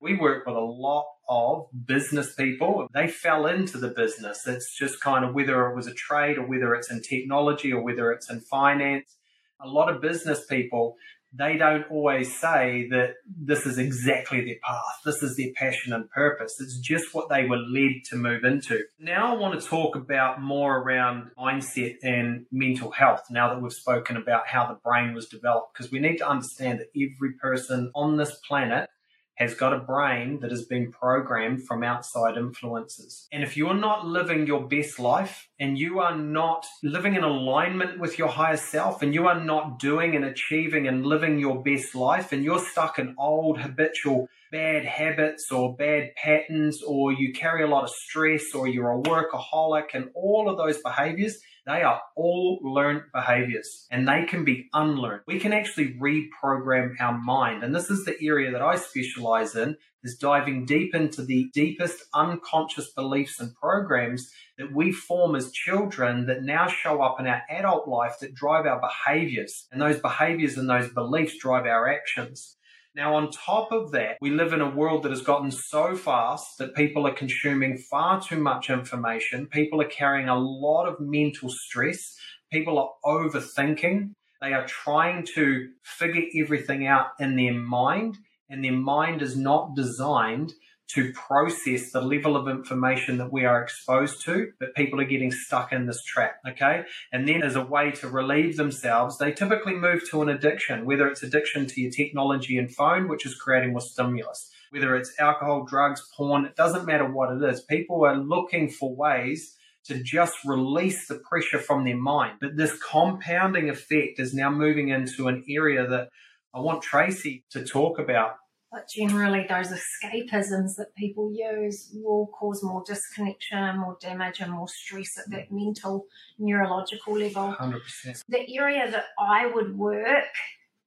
We 0.00 0.16
work 0.16 0.46
with 0.46 0.56
a 0.56 0.60
lot 0.60 1.04
of 1.28 1.66
business 1.84 2.34
people. 2.34 2.88
They 2.94 3.08
fell 3.08 3.44
into 3.44 3.76
the 3.76 3.88
business. 3.88 4.46
It's 4.46 4.74
just 4.74 5.02
kind 5.02 5.22
of 5.22 5.34
whether 5.34 5.66
it 5.66 5.76
was 5.76 5.86
a 5.86 5.92
trade 5.92 6.38
or 6.38 6.46
whether 6.46 6.74
it's 6.74 6.90
in 6.90 7.02
technology 7.02 7.74
or 7.74 7.82
whether 7.82 8.10
it's 8.10 8.30
in 8.30 8.40
finance. 8.40 9.16
A 9.60 9.68
lot 9.68 9.92
of 9.92 10.00
business 10.00 10.46
people 10.46 10.96
they 11.32 11.56
don't 11.56 11.90
always 11.90 12.38
say 12.38 12.88
that 12.90 13.14
this 13.26 13.66
is 13.66 13.78
exactly 13.78 14.44
their 14.44 14.56
path, 14.62 15.00
this 15.04 15.22
is 15.22 15.36
their 15.36 15.52
passion 15.54 15.92
and 15.92 16.10
purpose. 16.10 16.54
It's 16.60 16.78
just 16.78 17.14
what 17.14 17.28
they 17.28 17.44
were 17.44 17.58
led 17.58 18.02
to 18.10 18.16
move 18.16 18.44
into. 18.44 18.84
Now, 18.98 19.34
I 19.34 19.38
want 19.38 19.60
to 19.60 19.66
talk 19.66 19.94
about 19.94 20.40
more 20.40 20.78
around 20.78 21.30
mindset 21.38 21.96
and 22.02 22.46
mental 22.50 22.90
health 22.90 23.24
now 23.30 23.52
that 23.52 23.60
we've 23.60 23.72
spoken 23.72 24.16
about 24.16 24.46
how 24.46 24.66
the 24.66 24.78
brain 24.82 25.14
was 25.14 25.28
developed, 25.28 25.74
because 25.74 25.92
we 25.92 25.98
need 25.98 26.16
to 26.18 26.28
understand 26.28 26.80
that 26.80 26.88
every 26.96 27.32
person 27.34 27.90
on 27.94 28.16
this 28.16 28.38
planet 28.46 28.88
has 29.38 29.54
got 29.54 29.72
a 29.72 29.78
brain 29.78 30.40
that 30.40 30.50
has 30.50 30.64
been 30.64 30.90
programmed 30.90 31.64
from 31.64 31.84
outside 31.84 32.36
influences. 32.36 33.28
And 33.30 33.44
if 33.44 33.56
you're 33.56 33.72
not 33.72 34.04
living 34.04 34.48
your 34.48 34.66
best 34.66 34.98
life 34.98 35.48
and 35.60 35.78
you 35.78 36.00
are 36.00 36.16
not 36.16 36.66
living 36.82 37.14
in 37.14 37.22
alignment 37.22 38.00
with 38.00 38.18
your 38.18 38.26
higher 38.26 38.56
self 38.56 39.00
and 39.00 39.14
you 39.14 39.28
are 39.28 39.40
not 39.40 39.78
doing 39.78 40.16
and 40.16 40.24
achieving 40.24 40.88
and 40.88 41.06
living 41.06 41.38
your 41.38 41.62
best 41.62 41.94
life 41.94 42.32
and 42.32 42.42
you're 42.42 42.58
stuck 42.58 42.98
in 42.98 43.14
old 43.16 43.60
habitual 43.60 44.28
bad 44.50 44.84
habits 44.84 45.52
or 45.52 45.76
bad 45.76 46.10
patterns 46.16 46.82
or 46.82 47.12
you 47.12 47.32
carry 47.32 47.62
a 47.62 47.68
lot 47.68 47.84
of 47.84 47.90
stress 47.90 48.54
or 48.54 48.66
you're 48.66 48.90
a 48.90 49.02
workaholic 49.02 49.94
and 49.94 50.10
all 50.14 50.50
of 50.50 50.56
those 50.56 50.82
behaviors, 50.82 51.38
they 51.68 51.82
are 51.82 52.00
all 52.16 52.58
learned 52.62 53.02
behaviors 53.12 53.86
and 53.90 54.08
they 54.08 54.24
can 54.24 54.42
be 54.42 54.68
unlearned. 54.72 55.20
We 55.26 55.38
can 55.38 55.52
actually 55.52 55.98
reprogram 56.00 56.94
our 56.98 57.18
mind. 57.18 57.62
And 57.62 57.74
this 57.74 57.90
is 57.90 58.06
the 58.06 58.16
area 58.22 58.50
that 58.52 58.62
I 58.62 58.76
specialize 58.76 59.54
in 59.54 59.76
is 60.02 60.16
diving 60.16 60.64
deep 60.64 60.94
into 60.94 61.22
the 61.22 61.50
deepest 61.52 62.04
unconscious 62.14 62.90
beliefs 62.92 63.38
and 63.38 63.54
programs 63.54 64.32
that 64.56 64.72
we 64.72 64.92
form 64.92 65.36
as 65.36 65.52
children 65.52 66.26
that 66.26 66.42
now 66.42 66.68
show 66.68 67.02
up 67.02 67.20
in 67.20 67.26
our 67.26 67.42
adult 67.50 67.86
life 67.86 68.14
that 68.20 68.34
drive 68.34 68.64
our 68.64 68.80
behaviors. 68.80 69.66
And 69.70 69.82
those 69.82 70.00
behaviors 70.00 70.56
and 70.56 70.70
those 70.70 70.90
beliefs 70.90 71.36
drive 71.38 71.66
our 71.66 71.88
actions. 71.88 72.56
Now, 72.98 73.14
on 73.14 73.30
top 73.30 73.70
of 73.70 73.92
that, 73.92 74.16
we 74.20 74.30
live 74.30 74.52
in 74.52 74.60
a 74.60 74.68
world 74.68 75.04
that 75.04 75.12
has 75.12 75.22
gotten 75.22 75.52
so 75.52 75.94
fast 75.94 76.58
that 76.58 76.74
people 76.74 77.06
are 77.06 77.14
consuming 77.14 77.78
far 77.78 78.20
too 78.20 78.40
much 78.40 78.70
information. 78.70 79.46
People 79.46 79.80
are 79.80 79.88
carrying 79.88 80.28
a 80.28 80.36
lot 80.36 80.88
of 80.88 80.98
mental 80.98 81.48
stress. 81.48 82.16
People 82.52 82.76
are 82.76 82.90
overthinking. 83.04 84.14
They 84.40 84.52
are 84.52 84.66
trying 84.66 85.24
to 85.36 85.68
figure 85.84 86.24
everything 86.42 86.88
out 86.88 87.10
in 87.20 87.36
their 87.36 87.54
mind, 87.54 88.18
and 88.50 88.64
their 88.64 88.72
mind 88.72 89.22
is 89.22 89.36
not 89.36 89.76
designed 89.76 90.54
to 90.94 91.12
process 91.12 91.92
the 91.92 92.00
level 92.00 92.34
of 92.34 92.48
information 92.48 93.18
that 93.18 93.30
we 93.30 93.44
are 93.44 93.62
exposed 93.62 94.24
to, 94.24 94.52
but 94.58 94.74
people 94.74 95.00
are 95.00 95.04
getting 95.04 95.30
stuck 95.30 95.70
in 95.70 95.86
this 95.86 96.02
trap. 96.02 96.36
Okay. 96.48 96.84
And 97.12 97.28
then 97.28 97.42
as 97.42 97.56
a 97.56 97.64
way 97.64 97.90
to 97.92 98.08
relieve 98.08 98.56
themselves, 98.56 99.18
they 99.18 99.32
typically 99.32 99.74
move 99.74 100.08
to 100.10 100.22
an 100.22 100.30
addiction, 100.30 100.86
whether 100.86 101.06
it's 101.06 101.22
addiction 101.22 101.66
to 101.66 101.80
your 101.80 101.90
technology 101.90 102.56
and 102.56 102.74
phone, 102.74 103.06
which 103.06 103.26
is 103.26 103.34
creating 103.34 103.72
more 103.72 103.82
stimulus, 103.82 104.50
whether 104.70 104.96
it's 104.96 105.12
alcohol, 105.18 105.64
drugs, 105.64 106.02
porn, 106.16 106.46
it 106.46 106.56
doesn't 106.56 106.86
matter 106.86 107.10
what 107.10 107.36
it 107.36 107.42
is. 107.42 107.60
People 107.60 108.04
are 108.06 108.16
looking 108.16 108.70
for 108.70 108.94
ways 108.94 109.56
to 109.84 110.02
just 110.02 110.36
release 110.44 111.06
the 111.06 111.16
pressure 111.16 111.58
from 111.58 111.84
their 111.84 111.96
mind. 111.96 112.38
But 112.40 112.56
this 112.56 112.78
compounding 112.82 113.68
effect 113.68 114.18
is 114.18 114.32
now 114.32 114.50
moving 114.50 114.88
into 114.88 115.28
an 115.28 115.44
area 115.48 115.86
that 115.86 116.08
I 116.54 116.60
want 116.60 116.82
Tracey 116.82 117.44
to 117.50 117.64
talk 117.64 117.98
about 117.98 118.36
but 118.70 118.88
generally, 118.88 119.46
those 119.48 119.68
escapisms 119.68 120.76
that 120.76 120.94
people 120.96 121.32
use 121.32 121.90
will 121.94 122.26
cause 122.38 122.62
more 122.62 122.82
disconnection, 122.86 123.78
more 123.78 123.96
damage, 124.00 124.40
and 124.40 124.52
more 124.52 124.68
stress 124.68 125.18
at 125.18 125.30
that 125.30 125.50
mental, 125.50 126.06
neurological 126.38 127.16
level. 127.16 127.54
100%. 127.58 128.24
The 128.28 128.58
area 128.58 128.90
that 128.90 129.06
I 129.18 129.46
would 129.46 129.76
work 129.76 130.34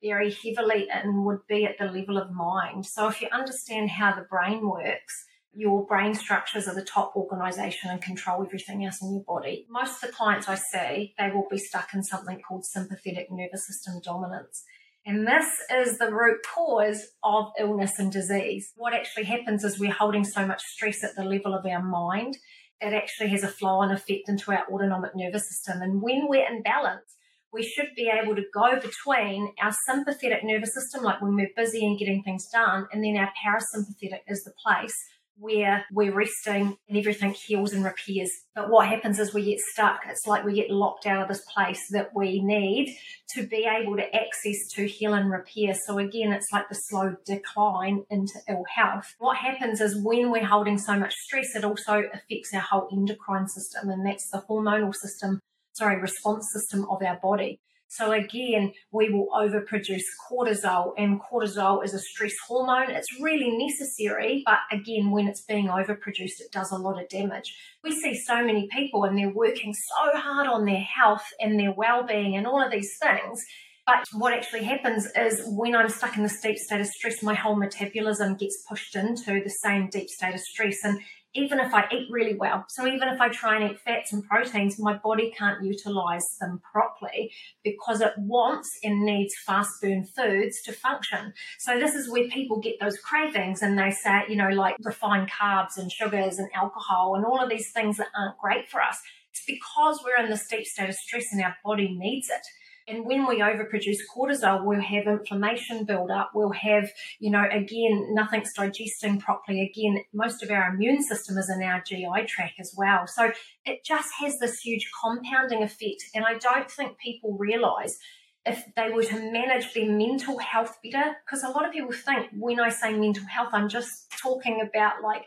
very 0.03 0.31
heavily 0.31 0.87
in 1.03 1.23
would 1.25 1.47
be 1.47 1.65
at 1.65 1.79
the 1.79 1.85
level 1.85 2.17
of 2.17 2.31
mind. 2.31 2.85
So, 2.85 3.07
if 3.07 3.19
you 3.21 3.29
understand 3.31 3.89
how 3.89 4.15
the 4.15 4.27
brain 4.29 4.67
works, 4.67 5.25
your 5.53 5.85
brain 5.85 6.13
structures 6.13 6.67
are 6.67 6.75
the 6.75 6.85
top 6.85 7.15
organization 7.15 7.89
and 7.89 8.01
control 8.01 8.45
everything 8.45 8.85
else 8.85 9.01
in 9.01 9.11
your 9.11 9.23
body. 9.23 9.65
Most 9.69 10.01
of 10.03 10.09
the 10.09 10.15
clients 10.15 10.47
I 10.47 10.55
see, 10.55 11.13
they 11.17 11.29
will 11.31 11.47
be 11.49 11.57
stuck 11.57 11.93
in 11.93 12.03
something 12.03 12.39
called 12.41 12.65
sympathetic 12.65 13.27
nervous 13.31 13.67
system 13.67 13.99
dominance. 14.03 14.63
And 15.05 15.27
this 15.27 15.47
is 15.73 15.97
the 15.97 16.11
root 16.11 16.41
cause 16.53 17.07
of 17.23 17.45
illness 17.59 17.97
and 17.97 18.11
disease. 18.11 18.71
What 18.75 18.93
actually 18.93 19.23
happens 19.23 19.63
is 19.63 19.79
we're 19.79 19.91
holding 19.91 20.23
so 20.23 20.45
much 20.45 20.61
stress 20.61 21.03
at 21.03 21.15
the 21.15 21.23
level 21.23 21.55
of 21.55 21.65
our 21.65 21.81
mind. 21.81 22.37
It 22.79 22.93
actually 22.93 23.29
has 23.29 23.43
a 23.43 23.47
flow 23.47 23.79
on 23.79 23.91
effect 23.91 24.27
into 24.27 24.51
our 24.51 24.65
autonomic 24.71 25.11
nervous 25.15 25.49
system. 25.49 25.81
And 25.81 26.01
when 26.01 26.27
we're 26.27 26.47
in 26.47 26.61
balance, 26.61 27.17
we 27.51 27.63
should 27.63 27.89
be 27.95 28.09
able 28.09 28.35
to 28.35 28.43
go 28.53 28.79
between 28.79 29.53
our 29.61 29.73
sympathetic 29.87 30.43
nervous 30.43 30.73
system, 30.73 31.03
like 31.03 31.21
when 31.21 31.35
we're 31.35 31.49
busy 31.55 31.85
and 31.85 31.97
getting 31.97 32.23
things 32.23 32.47
done, 32.47 32.87
and 32.91 33.03
then 33.03 33.17
our 33.17 33.31
parasympathetic 33.43 34.21
is 34.27 34.43
the 34.43 34.53
place 34.63 34.95
where 35.41 35.85
we're 35.91 36.13
resting 36.13 36.77
and 36.87 36.97
everything 36.97 37.33
heals 37.33 37.73
and 37.73 37.83
repairs. 37.83 38.29
But 38.53 38.69
what 38.69 38.87
happens 38.87 39.17
is 39.17 39.33
we 39.33 39.43
get 39.43 39.59
stuck. 39.73 40.01
It's 40.07 40.27
like 40.27 40.45
we 40.45 40.53
get 40.53 40.69
locked 40.69 41.07
out 41.07 41.23
of 41.23 41.27
this 41.27 41.43
place 41.53 41.81
that 41.91 42.11
we 42.15 42.41
need 42.43 42.95
to 43.35 43.47
be 43.47 43.67
able 43.67 43.97
to 43.97 44.15
access 44.15 44.67
to 44.75 44.87
heal 44.87 45.15
and 45.15 45.31
repair. 45.31 45.73
So 45.87 45.97
again, 45.97 46.31
it's 46.31 46.51
like 46.53 46.69
the 46.69 46.75
slow 46.75 47.15
decline 47.25 48.05
into 48.11 48.33
ill 48.47 48.65
health. 48.73 49.15
What 49.17 49.37
happens 49.37 49.81
is 49.81 50.03
when 50.03 50.29
we're 50.31 50.45
holding 50.45 50.77
so 50.77 50.95
much 50.95 51.13
stress, 51.15 51.55
it 51.55 51.65
also 51.65 52.03
affects 52.13 52.53
our 52.53 52.61
whole 52.61 52.89
endocrine 52.91 53.47
system, 53.47 53.89
and 53.89 54.05
that's 54.05 54.29
the 54.29 54.43
hormonal 54.47 54.93
system, 54.93 55.39
sorry, 55.73 55.99
response 55.99 56.47
system 56.53 56.85
of 56.89 57.01
our 57.01 57.19
body. 57.21 57.59
So 57.91 58.13
again, 58.13 58.71
we 58.93 59.09
will 59.09 59.27
overproduce 59.35 60.05
cortisol 60.31 60.93
and 60.97 61.19
cortisol 61.21 61.83
is 61.83 61.93
a 61.93 61.99
stress 61.99 62.31
hormone. 62.47 62.89
It's 62.89 63.19
really 63.19 63.51
necessary, 63.57 64.43
but 64.45 64.59
again, 64.71 65.11
when 65.11 65.27
it's 65.27 65.41
being 65.41 65.67
overproduced, 65.67 66.39
it 66.39 66.53
does 66.53 66.71
a 66.71 66.77
lot 66.77 67.01
of 67.01 67.09
damage. 67.09 67.53
We 67.83 67.91
see 67.91 68.15
so 68.15 68.45
many 68.45 68.69
people 68.71 69.03
and 69.03 69.17
they're 69.17 69.33
working 69.33 69.73
so 69.73 70.17
hard 70.17 70.47
on 70.47 70.63
their 70.63 70.79
health 70.79 71.25
and 71.41 71.59
their 71.59 71.73
well-being 71.73 72.37
and 72.37 72.47
all 72.47 72.63
of 72.63 72.71
these 72.71 72.97
things. 72.97 73.43
But 73.85 74.07
what 74.13 74.31
actually 74.31 74.63
happens 74.63 75.09
is 75.13 75.41
when 75.47 75.75
I'm 75.75 75.89
stuck 75.89 76.15
in 76.15 76.23
this 76.23 76.39
deep 76.39 76.59
state 76.59 76.79
of 76.79 76.87
stress, 76.87 77.21
my 77.21 77.33
whole 77.33 77.57
metabolism 77.57 78.37
gets 78.37 78.63
pushed 78.69 78.95
into 78.95 79.41
the 79.43 79.49
same 79.49 79.89
deep 79.89 80.07
state 80.07 80.33
of 80.33 80.39
stress. 80.39 80.77
And 80.85 81.01
even 81.33 81.59
if 81.59 81.73
I 81.73 81.85
eat 81.91 82.07
really 82.09 82.35
well, 82.35 82.65
so 82.67 82.85
even 82.85 83.07
if 83.07 83.21
I 83.21 83.29
try 83.29 83.55
and 83.55 83.71
eat 83.71 83.79
fats 83.79 84.11
and 84.11 84.23
proteins, 84.23 84.77
my 84.77 84.97
body 84.97 85.33
can't 85.37 85.63
utilize 85.63 86.25
them 86.39 86.61
properly 86.71 87.31
because 87.63 88.01
it 88.01 88.13
wants 88.17 88.69
and 88.83 89.05
needs 89.05 89.33
fast 89.45 89.81
burn 89.81 90.03
foods 90.03 90.61
to 90.63 90.73
function. 90.73 91.33
So 91.59 91.79
this 91.79 91.95
is 91.95 92.09
where 92.09 92.27
people 92.27 92.59
get 92.59 92.79
those 92.81 92.97
cravings 92.97 93.61
and 93.61 93.77
they 93.77 93.91
say, 93.91 94.23
you 94.27 94.35
know, 94.35 94.49
like 94.49 94.75
refined 94.81 95.29
carbs 95.31 95.77
and 95.77 95.91
sugars 95.91 96.37
and 96.37 96.49
alcohol 96.53 97.15
and 97.15 97.25
all 97.25 97.41
of 97.41 97.49
these 97.49 97.71
things 97.71 97.97
that 97.97 98.07
aren't 98.17 98.37
great 98.37 98.67
for 98.67 98.81
us. 98.81 98.99
It's 99.31 99.43
because 99.47 100.03
we're 100.03 100.21
in 100.21 100.29
this 100.29 100.47
deep 100.47 100.65
state 100.65 100.89
of 100.89 100.95
stress 100.95 101.27
and 101.31 101.41
our 101.41 101.55
body 101.63 101.95
needs 101.97 102.29
it. 102.29 102.45
And 102.91 103.05
when 103.05 103.25
we 103.25 103.39
overproduce 103.39 103.99
cortisol, 104.13 104.65
we'll 104.65 104.81
have 104.81 105.07
inflammation 105.07 105.85
build 105.85 106.11
up. 106.11 106.31
We'll 106.35 106.51
have, 106.51 106.89
you 107.19 107.31
know, 107.31 107.45
again, 107.49 108.13
nothing's 108.13 108.51
digesting 108.53 109.19
properly. 109.19 109.61
Again, 109.61 110.03
most 110.13 110.43
of 110.43 110.51
our 110.51 110.73
immune 110.73 111.01
system 111.01 111.37
is 111.37 111.49
in 111.49 111.63
our 111.63 111.81
GI 111.81 112.25
tract 112.27 112.59
as 112.59 112.73
well. 112.77 113.07
So 113.07 113.31
it 113.65 113.85
just 113.85 114.09
has 114.19 114.37
this 114.39 114.59
huge 114.59 114.89
compounding 115.01 115.63
effect. 115.63 116.03
And 116.13 116.25
I 116.25 116.37
don't 116.37 116.69
think 116.69 116.97
people 116.97 117.37
realize 117.39 117.97
if 118.45 118.65
they 118.75 118.89
were 118.89 119.03
to 119.03 119.31
manage 119.31 119.73
their 119.73 119.89
mental 119.89 120.37
health 120.39 120.77
better, 120.83 121.15
because 121.25 121.43
a 121.43 121.49
lot 121.49 121.65
of 121.65 121.71
people 121.71 121.93
think 121.93 122.27
when 122.37 122.59
I 122.59 122.69
say 122.69 122.93
mental 122.93 123.25
health, 123.25 123.49
I'm 123.53 123.69
just 123.69 123.89
talking 124.21 124.59
about 124.61 125.01
like 125.01 125.23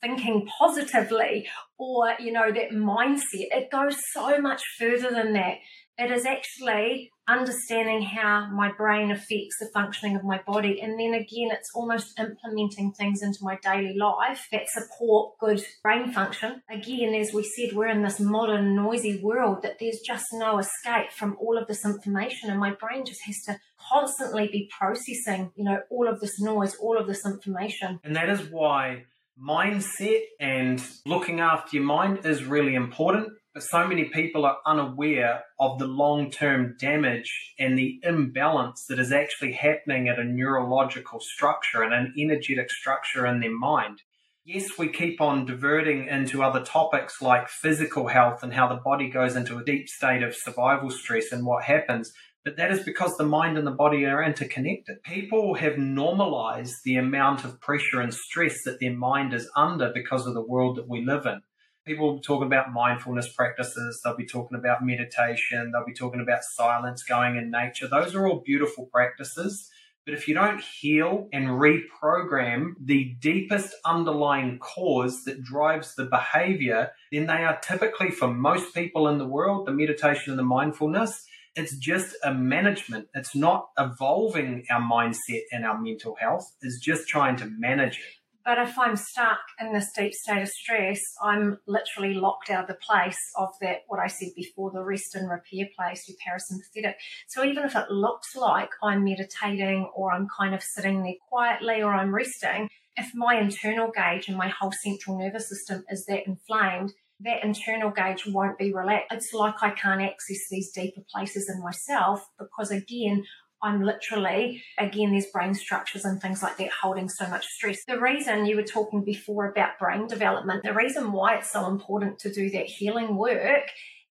thinking 0.00 0.48
positively 0.58 1.46
or, 1.78 2.14
you 2.18 2.32
know, 2.32 2.50
that 2.52 2.70
mindset. 2.70 3.48
It 3.50 3.70
goes 3.70 3.96
so 4.12 4.40
much 4.40 4.62
further 4.78 5.10
than 5.10 5.32
that. 5.34 5.58
It 5.98 6.10
is 6.10 6.24
actually 6.24 7.10
understanding 7.28 8.02
how 8.02 8.48
my 8.50 8.72
brain 8.72 9.10
affects 9.10 9.58
the 9.60 9.70
functioning 9.72 10.16
of 10.16 10.24
my 10.24 10.40
body. 10.46 10.80
And 10.80 10.98
then 10.98 11.14
again, 11.14 11.50
it's 11.50 11.70
almost 11.74 12.18
implementing 12.18 12.92
things 12.92 13.22
into 13.22 13.38
my 13.42 13.58
daily 13.62 13.96
life 13.96 14.48
that 14.52 14.68
support 14.68 15.38
good 15.38 15.64
brain 15.82 16.12
function. 16.12 16.62
Again, 16.70 17.14
as 17.14 17.32
we 17.32 17.44
said, 17.44 17.76
we're 17.76 17.88
in 17.88 18.02
this 18.02 18.18
modern, 18.18 18.74
noisy 18.74 19.20
world 19.22 19.62
that 19.62 19.78
there's 19.78 20.00
just 20.00 20.26
no 20.32 20.58
escape 20.58 21.12
from 21.12 21.36
all 21.40 21.58
of 21.58 21.68
this 21.68 21.84
information. 21.84 22.50
And 22.50 22.58
my 22.58 22.72
brain 22.72 23.04
just 23.06 23.20
has 23.26 23.42
to 23.46 23.58
constantly 23.92 24.48
be 24.48 24.70
processing, 24.76 25.52
you 25.54 25.64
know, 25.64 25.80
all 25.90 26.08
of 26.08 26.20
this 26.20 26.40
noise, 26.40 26.74
all 26.76 26.98
of 26.98 27.06
this 27.06 27.24
information. 27.24 28.00
And 28.02 28.16
that 28.16 28.28
is 28.28 28.50
why 28.50 29.04
mindset 29.40 30.20
and 30.40 30.82
looking 31.06 31.40
after 31.40 31.76
your 31.76 31.84
mind 31.86 32.24
is 32.24 32.44
really 32.44 32.74
important 32.74 33.32
but 33.54 33.62
so 33.62 33.86
many 33.86 34.04
people 34.04 34.46
are 34.46 34.58
unaware 34.64 35.44
of 35.60 35.78
the 35.78 35.86
long 35.86 36.30
term 36.30 36.74
damage 36.78 37.54
and 37.58 37.78
the 37.78 38.00
imbalance 38.02 38.86
that 38.88 38.98
is 38.98 39.12
actually 39.12 39.52
happening 39.52 40.08
at 40.08 40.18
a 40.18 40.24
neurological 40.24 41.20
structure 41.20 41.82
and 41.82 41.92
an 41.92 42.14
energetic 42.18 42.70
structure 42.70 43.26
in 43.26 43.40
their 43.40 43.56
mind. 43.56 44.00
Yes, 44.44 44.78
we 44.78 44.88
keep 44.88 45.20
on 45.20 45.44
diverting 45.44 46.08
into 46.08 46.42
other 46.42 46.64
topics 46.64 47.22
like 47.22 47.48
physical 47.48 48.08
health 48.08 48.42
and 48.42 48.52
how 48.52 48.68
the 48.68 48.80
body 48.82 49.08
goes 49.08 49.36
into 49.36 49.58
a 49.58 49.64
deep 49.64 49.88
state 49.88 50.22
of 50.22 50.34
survival 50.34 50.90
stress 50.90 51.30
and 51.30 51.46
what 51.46 51.64
happens, 51.64 52.12
but 52.44 52.56
that 52.56 52.72
is 52.72 52.82
because 52.82 53.16
the 53.16 53.24
mind 53.24 53.56
and 53.56 53.66
the 53.66 53.70
body 53.70 54.04
are 54.04 54.24
interconnected. 54.24 54.96
People 55.04 55.54
have 55.54 55.78
normalized 55.78 56.74
the 56.84 56.96
amount 56.96 57.44
of 57.44 57.60
pressure 57.60 58.00
and 58.00 58.12
stress 58.12 58.56
that 58.64 58.80
their 58.80 58.96
mind 58.96 59.32
is 59.32 59.48
under 59.54 59.92
because 59.94 60.26
of 60.26 60.34
the 60.34 60.42
world 60.42 60.76
that 60.76 60.88
we 60.88 61.04
live 61.04 61.26
in 61.26 61.42
people 61.84 62.06
will 62.06 62.16
be 62.16 62.22
talking 62.22 62.46
about 62.46 62.72
mindfulness 62.72 63.32
practices, 63.32 64.00
they'll 64.04 64.16
be 64.16 64.26
talking 64.26 64.58
about 64.58 64.84
meditation, 64.84 65.72
they'll 65.72 65.86
be 65.86 65.92
talking 65.92 66.20
about 66.20 66.44
silence, 66.44 67.02
going 67.02 67.36
in 67.36 67.50
nature. 67.50 67.88
Those 67.88 68.14
are 68.14 68.26
all 68.26 68.42
beautiful 68.44 68.86
practices. 68.86 69.68
But 70.04 70.14
if 70.14 70.26
you 70.26 70.34
don't 70.34 70.60
heal 70.60 71.28
and 71.32 71.46
reprogram 71.46 72.72
the 72.80 73.14
deepest 73.20 73.74
underlying 73.84 74.58
cause 74.58 75.22
that 75.24 75.44
drives 75.44 75.94
the 75.94 76.06
behavior, 76.06 76.90
then 77.12 77.26
they 77.26 77.44
are 77.44 77.60
typically, 77.60 78.10
for 78.10 78.26
most 78.26 78.74
people 78.74 79.06
in 79.06 79.18
the 79.18 79.28
world, 79.28 79.66
the 79.66 79.72
meditation 79.72 80.32
and 80.32 80.38
the 80.38 80.44
mindfulness, 80.44 81.24
it's 81.54 81.76
just 81.76 82.16
a 82.24 82.34
management. 82.34 83.08
It's 83.14 83.36
not 83.36 83.68
evolving 83.78 84.64
our 84.70 84.80
mindset 84.80 85.42
and 85.52 85.64
our 85.64 85.80
mental 85.80 86.16
health, 86.16 86.52
it's 86.62 86.80
just 86.80 87.06
trying 87.06 87.36
to 87.36 87.46
manage 87.46 87.98
it. 87.98 88.21
But 88.44 88.58
if 88.58 88.76
I'm 88.78 88.96
stuck 88.96 89.38
in 89.60 89.72
this 89.72 89.90
deep 89.96 90.12
state 90.12 90.42
of 90.42 90.48
stress, 90.48 91.00
I'm 91.22 91.58
literally 91.66 92.14
locked 92.14 92.50
out 92.50 92.62
of 92.62 92.68
the 92.68 92.74
place 92.74 93.18
of 93.36 93.50
that, 93.60 93.82
what 93.86 94.00
I 94.00 94.08
said 94.08 94.30
before, 94.34 94.72
the 94.72 94.82
rest 94.82 95.14
and 95.14 95.30
repair 95.30 95.68
place, 95.76 96.08
your 96.08 96.16
parasympathetic. 96.26 96.94
So 97.28 97.44
even 97.44 97.64
if 97.64 97.76
it 97.76 97.90
looks 97.90 98.34
like 98.34 98.70
I'm 98.82 99.04
meditating 99.04 99.90
or 99.94 100.12
I'm 100.12 100.26
kind 100.36 100.54
of 100.54 100.62
sitting 100.62 101.02
there 101.02 101.14
quietly 101.28 101.82
or 101.82 101.94
I'm 101.94 102.14
resting, 102.14 102.68
if 102.96 103.14
my 103.14 103.36
internal 103.38 103.90
gauge 103.94 104.28
and 104.28 104.36
my 104.36 104.48
whole 104.48 104.72
central 104.82 105.18
nervous 105.18 105.48
system 105.48 105.84
is 105.88 106.04
that 106.06 106.26
inflamed, 106.26 106.92
that 107.20 107.44
internal 107.44 107.90
gauge 107.90 108.26
won't 108.26 108.58
be 108.58 108.72
relaxed. 108.72 109.12
It's 109.12 109.32
like 109.32 109.62
I 109.62 109.70
can't 109.70 110.02
access 110.02 110.38
these 110.50 110.72
deeper 110.72 111.02
places 111.14 111.48
in 111.48 111.62
myself 111.62 112.26
because, 112.38 112.70
again, 112.70 113.24
I'm 113.62 113.82
literally, 113.82 114.62
again, 114.78 115.12
there's 115.12 115.26
brain 115.26 115.54
structures 115.54 116.04
and 116.04 116.20
things 116.20 116.42
like 116.42 116.56
that 116.56 116.70
holding 116.70 117.08
so 117.08 117.28
much 117.28 117.46
stress. 117.46 117.84
The 117.86 118.00
reason 118.00 118.46
you 118.46 118.56
were 118.56 118.62
talking 118.62 119.04
before 119.04 119.48
about 119.48 119.78
brain 119.78 120.08
development, 120.08 120.64
the 120.64 120.74
reason 120.74 121.12
why 121.12 121.36
it's 121.36 121.52
so 121.52 121.66
important 121.68 122.18
to 122.20 122.32
do 122.32 122.50
that 122.50 122.66
healing 122.66 123.16
work 123.16 123.68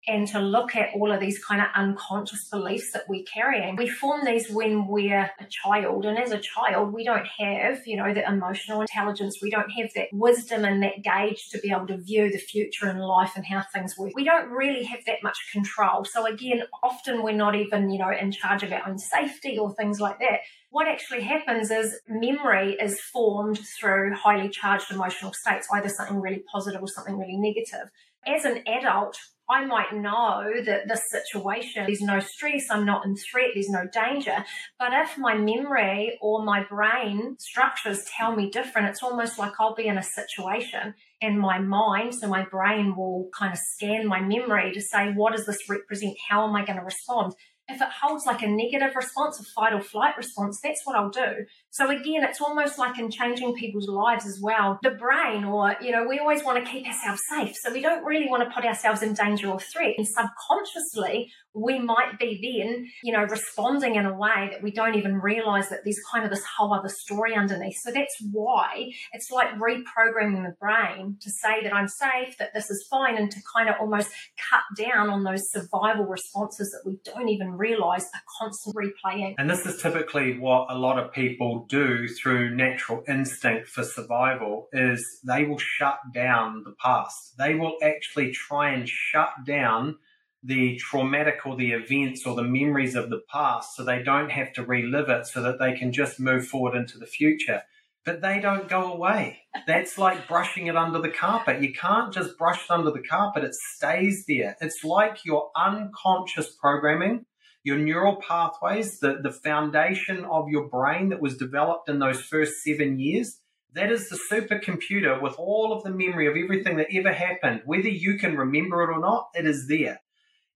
and 0.07 0.27
to 0.29 0.41
look 0.41 0.75
at 0.75 0.89
all 0.95 1.13
of 1.13 1.21
these 1.21 1.43
kind 1.45 1.61
of 1.61 1.69
unconscious 1.75 2.49
beliefs 2.49 2.93
that 2.93 3.05
we're 3.09 3.25
carrying. 3.33 3.77
We 3.77 3.89
form 3.89 4.25
these 4.25 4.51
when 4.51 4.87
we're 4.87 5.31
a 5.39 5.47
child, 5.51 6.07
and 6.07 6.19
as 6.19 6.33
a 6.33 6.39
child, 6.39 6.93
we 6.93 7.05
don't 7.05 7.27
have, 7.39 7.87
you 7.87 7.97
know, 7.97 8.13
the 8.15 8.27
emotional 8.27 8.81
intelligence, 8.81 9.39
we 9.43 9.51
don't 9.51 9.71
have 9.71 9.91
that 9.95 10.09
wisdom 10.13 10.65
and 10.65 10.83
that 10.83 11.03
gauge 11.03 11.49
to 11.51 11.59
be 11.59 11.71
able 11.71 11.87
to 11.89 11.99
view 11.99 12.31
the 12.31 12.39
future 12.39 12.89
in 12.89 12.99
life 12.99 13.33
and 13.37 13.45
how 13.47 13.63
things 13.75 13.97
work. 13.99 14.13
We 14.15 14.25
don't 14.25 14.51
really 14.51 14.85
have 14.85 15.01
that 15.07 15.23
much 15.23 15.39
control. 15.53 16.05
So, 16.05 16.27
again, 16.27 16.63
often 16.83 17.23
we're 17.23 17.33
not 17.33 17.55
even, 17.55 17.91
you 17.91 17.99
know, 17.99 18.11
in 18.11 18.33
charge 18.33 18.63
of 18.63 18.73
our 18.73 18.89
own 18.89 18.99
safety 18.99 19.59
or 19.59 19.75
things 19.75 20.01
like 20.01 20.19
that 20.21 20.41
what 20.71 20.87
actually 20.87 21.23
happens 21.23 21.71
is 21.71 22.01
memory 22.09 22.77
is 22.81 23.01
formed 23.01 23.59
through 23.59 24.15
highly 24.15 24.49
charged 24.49 24.91
emotional 24.91 25.33
states, 25.33 25.67
either 25.73 25.89
something 25.89 26.21
really 26.21 26.45
positive 26.51 26.81
or 26.81 26.89
something 26.89 27.19
really 27.19 27.37
negative. 27.37 27.91
As 28.27 28.45
an 28.45 28.63
adult, 28.69 29.19
I 29.51 29.65
might 29.67 29.93
know 29.93 30.45
that 30.65 30.89
this 30.89 31.03
situation, 31.11 31.87
there's 31.87 32.01
no 32.01 32.21
stress, 32.21 32.67
I'm 32.71 32.87
not 32.87 33.05
in 33.05 33.17
threat, 33.17 33.51
there's 33.55 33.69
no 33.69 33.87
danger. 33.93 34.45
But 34.79 34.93
if 34.93 35.19
my 35.19 35.35
memory 35.35 36.19
or 36.21 36.45
my 36.45 36.65
brain 36.65 37.37
structures 37.39 38.05
tell 38.17 38.37
me 38.37 38.51
different, 38.51 38.89
it's 38.89 39.03
almost 39.03 39.39
like 39.39 39.53
I'll 39.59 39.75
be 39.75 39.89
in 39.89 39.99
a 39.99 40.03
situation 40.03 40.95
and 41.23 41.39
my 41.39 41.59
mind, 41.59 42.15
so 42.15 42.29
my 42.29 42.45
brain 42.45 42.97
will 42.97 43.29
kind 43.39 43.53
of 43.53 43.59
scan 43.59 44.07
my 44.07 44.21
memory 44.21 44.73
to 44.73 44.81
say, 44.81 45.13
what 45.13 45.37
does 45.37 45.45
this 45.45 45.69
represent? 45.69 46.17
How 46.29 46.49
am 46.49 46.57
I 46.57 46.65
going 46.65 46.79
to 46.79 46.85
respond? 46.85 47.35
If 47.71 47.81
it 47.81 47.89
holds 48.03 48.27
like 48.27 48.43
a 48.43 48.47
negative 48.47 48.95
response, 48.95 49.41
a 49.41 49.45
fight 49.45 49.73
or 49.73 49.81
flight 49.81 50.17
response, 50.17 50.61
that's 50.63 50.81
what 50.85 50.97
I'll 50.97 51.11
do. 51.11 51.47
So 51.71 51.91
again, 51.91 52.25
it's 52.25 52.41
almost 52.41 52.79
like 52.79 52.99
in 52.99 53.11
changing 53.11 53.55
people's 53.55 53.89
lives 53.89 54.27
as 54.27 54.41
well. 54.43 54.79
The 54.83 54.91
brain, 54.91 55.45
or, 55.45 55.77
you 55.81 55.93
know, 55.93 56.07
we 56.09 56.19
always 56.19 56.45
want 56.45 56.65
to 56.65 56.71
keep 56.71 56.87
ourselves 56.87 57.21
safe. 57.31 57.55
So 57.63 57.73
we 57.73 57.81
don't 57.81 58.05
really 58.05 58.29
want 58.29 58.43
to 58.43 58.55
put 58.55 58.65
ourselves 58.65 59.03
in 59.03 59.15
danger 59.15 59.49
or 59.49 59.61
threat. 59.61 59.95
And 59.99 60.07
subconsciously, 60.07 61.31
we 61.55 61.79
might 61.79 62.19
be 62.19 62.61
then, 62.63 62.87
you 63.03 63.13
know, 63.13 63.25
responding 63.25 63.97
in 63.97 64.07
a 64.07 64.15
way 64.15 64.49
that 64.51 64.63
we 64.63 64.71
don't 64.71 64.95
even 64.95 65.17
realize 65.17 65.69
that 65.69 65.81
there's 65.85 66.01
kind 66.13 66.25
of 66.25 66.31
this 66.31 66.45
whole 66.45 66.73
other 66.73 66.89
story 66.89 67.35
underneath. 67.35 67.77
So 67.83 67.91
that's 67.91 68.17
why 68.31 68.91
it's 69.13 69.31
like 69.31 69.49
reprogramming 69.55 70.45
the 70.45 70.55
brain 70.61 71.17
to 71.21 71.31
say 71.31 71.63
that 71.63 71.75
I'm 71.75 71.89
safe, 71.89 72.39
that 72.39 72.55
this 72.55 72.71
is 72.71 72.87
fine, 72.89 73.17
and 73.17 73.31
to 73.31 73.39
kind 73.55 73.69
of 73.69 73.77
almost 73.81 74.11
cut 74.51 74.63
down 74.77 75.11
on 75.11 75.25
those 75.25 75.51
survival 75.51 76.07
responses 76.07 76.71
that 76.71 76.89
we 76.89 76.99
don't 77.05 77.29
even 77.29 77.53
realize 77.53 78.05
are 78.05 78.21
constantly 78.41 78.93
replaying. 78.93 79.35
And 79.39 79.51
this 79.51 79.67
is 79.67 79.81
typically 79.81 80.39
what 80.39 80.71
a 80.71 80.79
lot 80.79 80.99
of 80.99 81.13
people 81.13 81.67
do 81.69 82.09
through 82.09 82.55
natural 82.55 83.03
instinct 83.09 83.69
for 83.69 83.83
survival 83.83 84.69
is 84.73 85.21
they 85.27 85.45
will 85.45 85.59
shut 85.59 85.99
down 86.15 86.63
the 86.65 86.75
past. 86.81 87.37
They 87.39 87.55
will 87.55 87.77
actually 87.83 88.33
try 88.33 88.71
and 88.71 88.89
shut 88.89 89.31
down 89.45 89.97
the 90.43 90.77
traumatic 90.77 91.45
or 91.45 91.57
the 91.57 91.73
events 91.73 92.27
or 92.27 92.35
the 92.35 92.43
memories 92.43 92.95
of 92.95 93.11
the 93.11 93.21
past 93.31 93.77
so 93.77 93.85
they 93.85 94.03
don't 94.03 94.31
have 94.31 94.53
to 94.55 94.65
relive 94.65 95.09
it 95.09 95.27
so 95.27 95.43
that 95.43 95.59
they 95.59 95.75
can 95.75 95.93
just 95.93 96.19
move 96.19 96.47
forward 96.47 96.75
into 96.75 96.99
the 96.99 97.07
future. 97.07 97.63
But 98.07 98.23
they 98.23 98.41
don't 98.41 98.69
go 98.69 98.93
away. 98.93 99.41
That's 99.67 99.99
like 99.99 100.27
brushing 100.27 100.69
it 100.69 100.77
under 100.77 100.99
the 100.99 101.11
carpet. 101.11 101.61
You 101.61 101.75
can't 101.75 102.15
just 102.15 102.39
brush 102.39 102.65
it 102.65 102.71
under 102.71 102.91
the 102.91 103.03
carpet, 103.03 103.45
it 103.45 103.55
stays 103.55 104.25
there. 104.27 104.57
It's 104.61 104.83
like 104.83 105.27
your 105.27 105.51
unconscious 105.55 106.57
programming, 106.59 107.27
your 107.63 107.77
neural 107.77 108.17
pathways, 108.17 109.01
the, 109.01 109.19
the 109.23 109.31
foundation 109.33 110.25
of 110.25 110.49
your 110.49 110.69
brain 110.69 111.11
that 111.11 111.21
was 111.21 111.37
developed 111.37 111.91
in 111.91 111.99
those 111.99 112.23
first 112.23 112.63
seven 112.65 112.99
years. 112.99 113.39
That 113.75 113.93
is 113.93 114.09
the 114.09 114.19
supercomputer 114.31 115.21
with 115.21 115.35
all 115.39 115.75
of 115.75 115.85
the 115.85 115.91
memory 115.91 116.27
of 116.27 116.37
everything 116.43 116.79
that 116.79 116.89
ever 116.93 117.13
happened. 117.13 117.61
Whether 117.67 117.91
you 117.91 118.17
can 118.17 118.37
remember 118.37 118.83
it 118.83 118.93
or 118.93 118.99
not, 118.99 119.29
it 119.35 119.47
is 119.47 119.69
there 119.69 120.01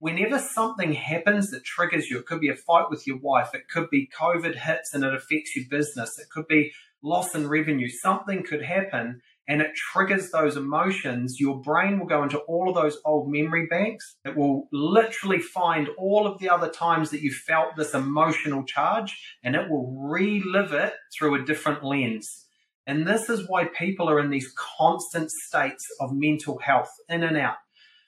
whenever 0.05 0.39
something 0.39 0.93
happens 0.93 1.51
that 1.51 1.65
triggers 1.65 2.11
you, 2.11 2.19
it 2.19 2.27
could 2.27 2.39
be 2.39 2.51
a 2.51 2.55
fight 2.55 2.91
with 2.91 3.07
your 3.07 3.17
wife, 3.17 3.55
it 3.55 3.67
could 3.71 3.89
be 3.89 4.07
COVID 4.15 4.55
hits 4.55 4.93
and 4.93 5.03
it 5.03 5.15
affects 5.15 5.57
your 5.57 5.65
business, 5.71 6.19
it 6.19 6.29
could 6.29 6.47
be 6.47 6.73
loss 7.03 7.35
in 7.35 7.49
revenue, 7.49 7.89
something 7.89 8.43
could 8.43 8.63
happen 8.63 9.23
and 9.49 9.63
it 9.63 9.75
triggers 9.75 10.31
those 10.31 10.59
emotions, 10.59 11.41
your 11.41 11.59
brain 11.59 11.99
will 11.99 12.07
go 12.07 12.23
into 12.23 12.37
all 12.41 12.69
of 12.69 12.75
those 12.75 12.99
old 13.07 13.33
memory 13.33 13.67
banks. 13.67 14.17
It 14.27 14.37
will 14.37 14.69
literally 14.73 15.39
find 15.39 15.89
all 15.97 16.27
of 16.27 16.39
the 16.39 16.51
other 16.51 16.69
times 16.69 17.09
that 17.09 17.23
you 17.23 17.33
felt 17.33 17.75
this 17.75 17.95
emotional 17.95 18.63
charge 18.65 19.19
and 19.43 19.57
it 19.57 19.71
will 19.71 19.91
relive 19.99 20.75
it 20.75 20.93
through 21.17 21.37
a 21.37 21.47
different 21.47 21.83
lens. 21.83 22.45
And 22.87 23.07
this 23.07 23.31
is 23.31 23.49
why 23.49 23.71
people 23.79 24.11
are 24.11 24.21
in 24.21 24.29
these 24.29 24.53
constant 24.55 25.31
states 25.31 25.87
of 25.99 26.11
mental 26.13 26.59
health, 26.59 26.91
in 27.09 27.23
and 27.23 27.39
out. 27.39 27.57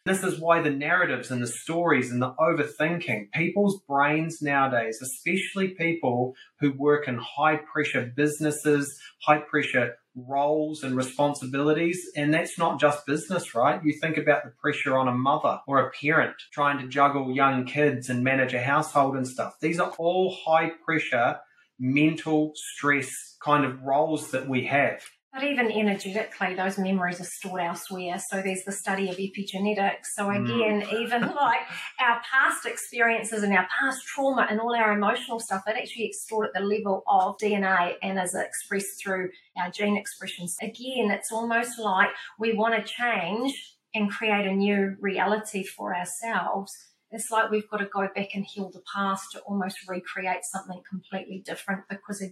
This 0.07 0.23
is 0.23 0.39
why 0.39 0.63
the 0.63 0.71
narratives 0.71 1.33
and 1.33 1.43
the 1.43 1.49
stories 1.49 2.13
and 2.13 2.23
the 2.23 2.33
overthinking, 2.39 3.33
people's 3.33 3.81
brains 3.89 4.41
nowadays, 4.41 5.03
especially 5.03 5.71
people 5.71 6.37
who 6.61 6.71
work 6.71 7.09
in 7.09 7.19
high 7.19 7.57
pressure 7.57 8.13
businesses, 8.15 9.01
high 9.23 9.39
pressure 9.39 9.97
roles 10.15 10.85
and 10.85 10.97
responsibilities. 10.97 12.09
And 12.15 12.33
that's 12.33 12.57
not 12.57 12.79
just 12.79 13.05
business, 13.05 13.53
right? 13.53 13.83
You 13.83 13.99
think 14.01 14.17
about 14.17 14.45
the 14.45 14.53
pressure 14.53 14.97
on 14.97 15.09
a 15.09 15.13
mother 15.13 15.59
or 15.67 15.81
a 15.81 15.91
parent 15.91 16.37
trying 16.53 16.79
to 16.79 16.87
juggle 16.87 17.35
young 17.35 17.65
kids 17.65 18.09
and 18.09 18.23
manage 18.23 18.55
a 18.55 18.63
household 18.63 19.17
and 19.17 19.27
stuff. 19.27 19.57
These 19.61 19.81
are 19.81 19.91
all 19.99 20.37
high 20.47 20.71
pressure 20.85 21.41
mental 21.81 22.53
stress 22.55 23.37
kind 23.41 23.65
of 23.65 23.83
roles 23.83 24.31
that 24.31 24.49
we 24.49 24.67
have. 24.67 25.03
But 25.37 25.45
even 25.45 25.71
energetically, 25.71 26.55
those 26.55 26.79
memories 26.79 27.21
are 27.21 27.25
stored 27.25 27.61
elsewhere. 27.61 28.19
So 28.19 28.41
there's 28.41 28.65
the 28.65 28.73
study 28.73 29.11
of 29.11 29.17
epigenetics. 29.19 30.07
So 30.15 30.25
hmm. 30.31 30.47
again, 30.47 30.81
mm. 30.81 31.01
even 31.03 31.21
like 31.37 31.61
our 32.01 32.23
past 32.33 32.65
experiences 32.65 33.43
and 33.43 33.53
our 33.53 33.67
past 33.79 34.07
trauma 34.07 34.47
and 34.49 34.59
all 34.59 34.75
our 34.75 34.93
emotional 34.93 35.39
stuff, 35.39 35.65
it 35.67 35.77
actually 35.77 36.07
gets 36.07 36.23
stored 36.23 36.47
at 36.47 36.55
the 36.55 36.67
level 36.67 37.03
of 37.07 37.37
DNA 37.37 37.97
and 38.03 38.19
is 38.19 38.35
expressed 38.35 38.99
through 38.99 39.29
our 39.59 39.71
gene 39.71 39.99
expressions. 39.99 40.57
Again, 40.63 41.11
it's 41.11 41.31
almost 41.31 41.79
like 41.79 42.09
we 42.39 42.55
want 42.55 42.75
to 42.75 42.91
change 42.91 43.77
and 43.95 44.11
create 44.11 44.47
a 44.47 44.53
new 44.53 44.97
reality 45.03 45.65
for 45.65 45.95
ourselves. 45.95 46.73
It's 47.11 47.31
like 47.31 47.51
we've 47.51 47.69
got 47.69 47.79
to 47.79 47.89
go 47.93 48.09
back 48.15 48.31
and 48.35 48.47
heal 48.47 48.71
the 48.71 48.83
past 48.95 49.33
to 49.33 49.41
almost 49.41 49.77
recreate 49.87 50.45
something 50.45 50.81
completely 50.89 51.43
different 51.45 51.83
because 51.91 52.23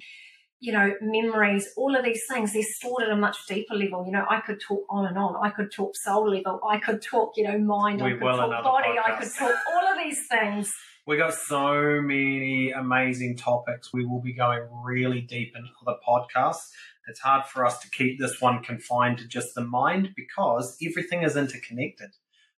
you 0.65 0.73
know, 0.73 0.95
memories, 1.03 1.69
all 1.77 1.95
of 1.95 2.03
these 2.03 2.23
things, 2.27 2.55
they're 2.55 2.63
stored 2.63 3.03
at 3.03 3.11
a 3.11 3.17
much 3.17 3.37
deeper 3.47 3.75
level. 3.75 4.03
You 4.07 4.13
know, 4.13 4.25
I 4.31 4.41
could 4.41 4.59
talk 4.63 4.83
on 4.89 5.05
and 5.05 5.19
on. 5.19 5.37
I 5.45 5.51
could 5.51 5.71
talk 5.71 5.95
soul 5.95 6.31
level. 6.31 6.59
I 6.67 6.79
could 6.79 7.03
talk, 7.03 7.33
you 7.37 7.45
know, 7.45 7.59
mind. 7.59 8.01
We 8.01 8.13
I 8.13 8.13
could 8.13 8.21
talk 8.21 8.65
body. 8.65 8.89
Podcast. 8.89 9.13
I 9.13 9.21
could 9.21 9.35
talk 9.35 9.55
all 9.75 9.93
of 9.93 9.99
these 10.03 10.27
things. 10.27 10.73
We 11.07 11.19
got 11.19 11.35
so 11.35 12.01
many 12.01 12.71
amazing 12.71 13.37
topics. 13.37 13.93
We 13.93 14.07
will 14.07 14.23
be 14.23 14.33
going 14.33 14.63
really 14.83 15.21
deep 15.21 15.53
in 15.55 15.67
other 15.83 15.99
podcasts. 16.09 16.71
It's 17.09 17.21
hard 17.21 17.45
for 17.45 17.67
us 17.67 17.81
to 17.81 17.91
keep 17.91 18.19
this 18.19 18.41
one 18.41 18.63
confined 18.63 19.19
to 19.19 19.29
just 19.29 19.55
the 19.55 19.61
mind 19.61 20.15
because 20.17 20.79
everything 20.83 21.25
is 21.25 21.37
interconnected 21.37 22.13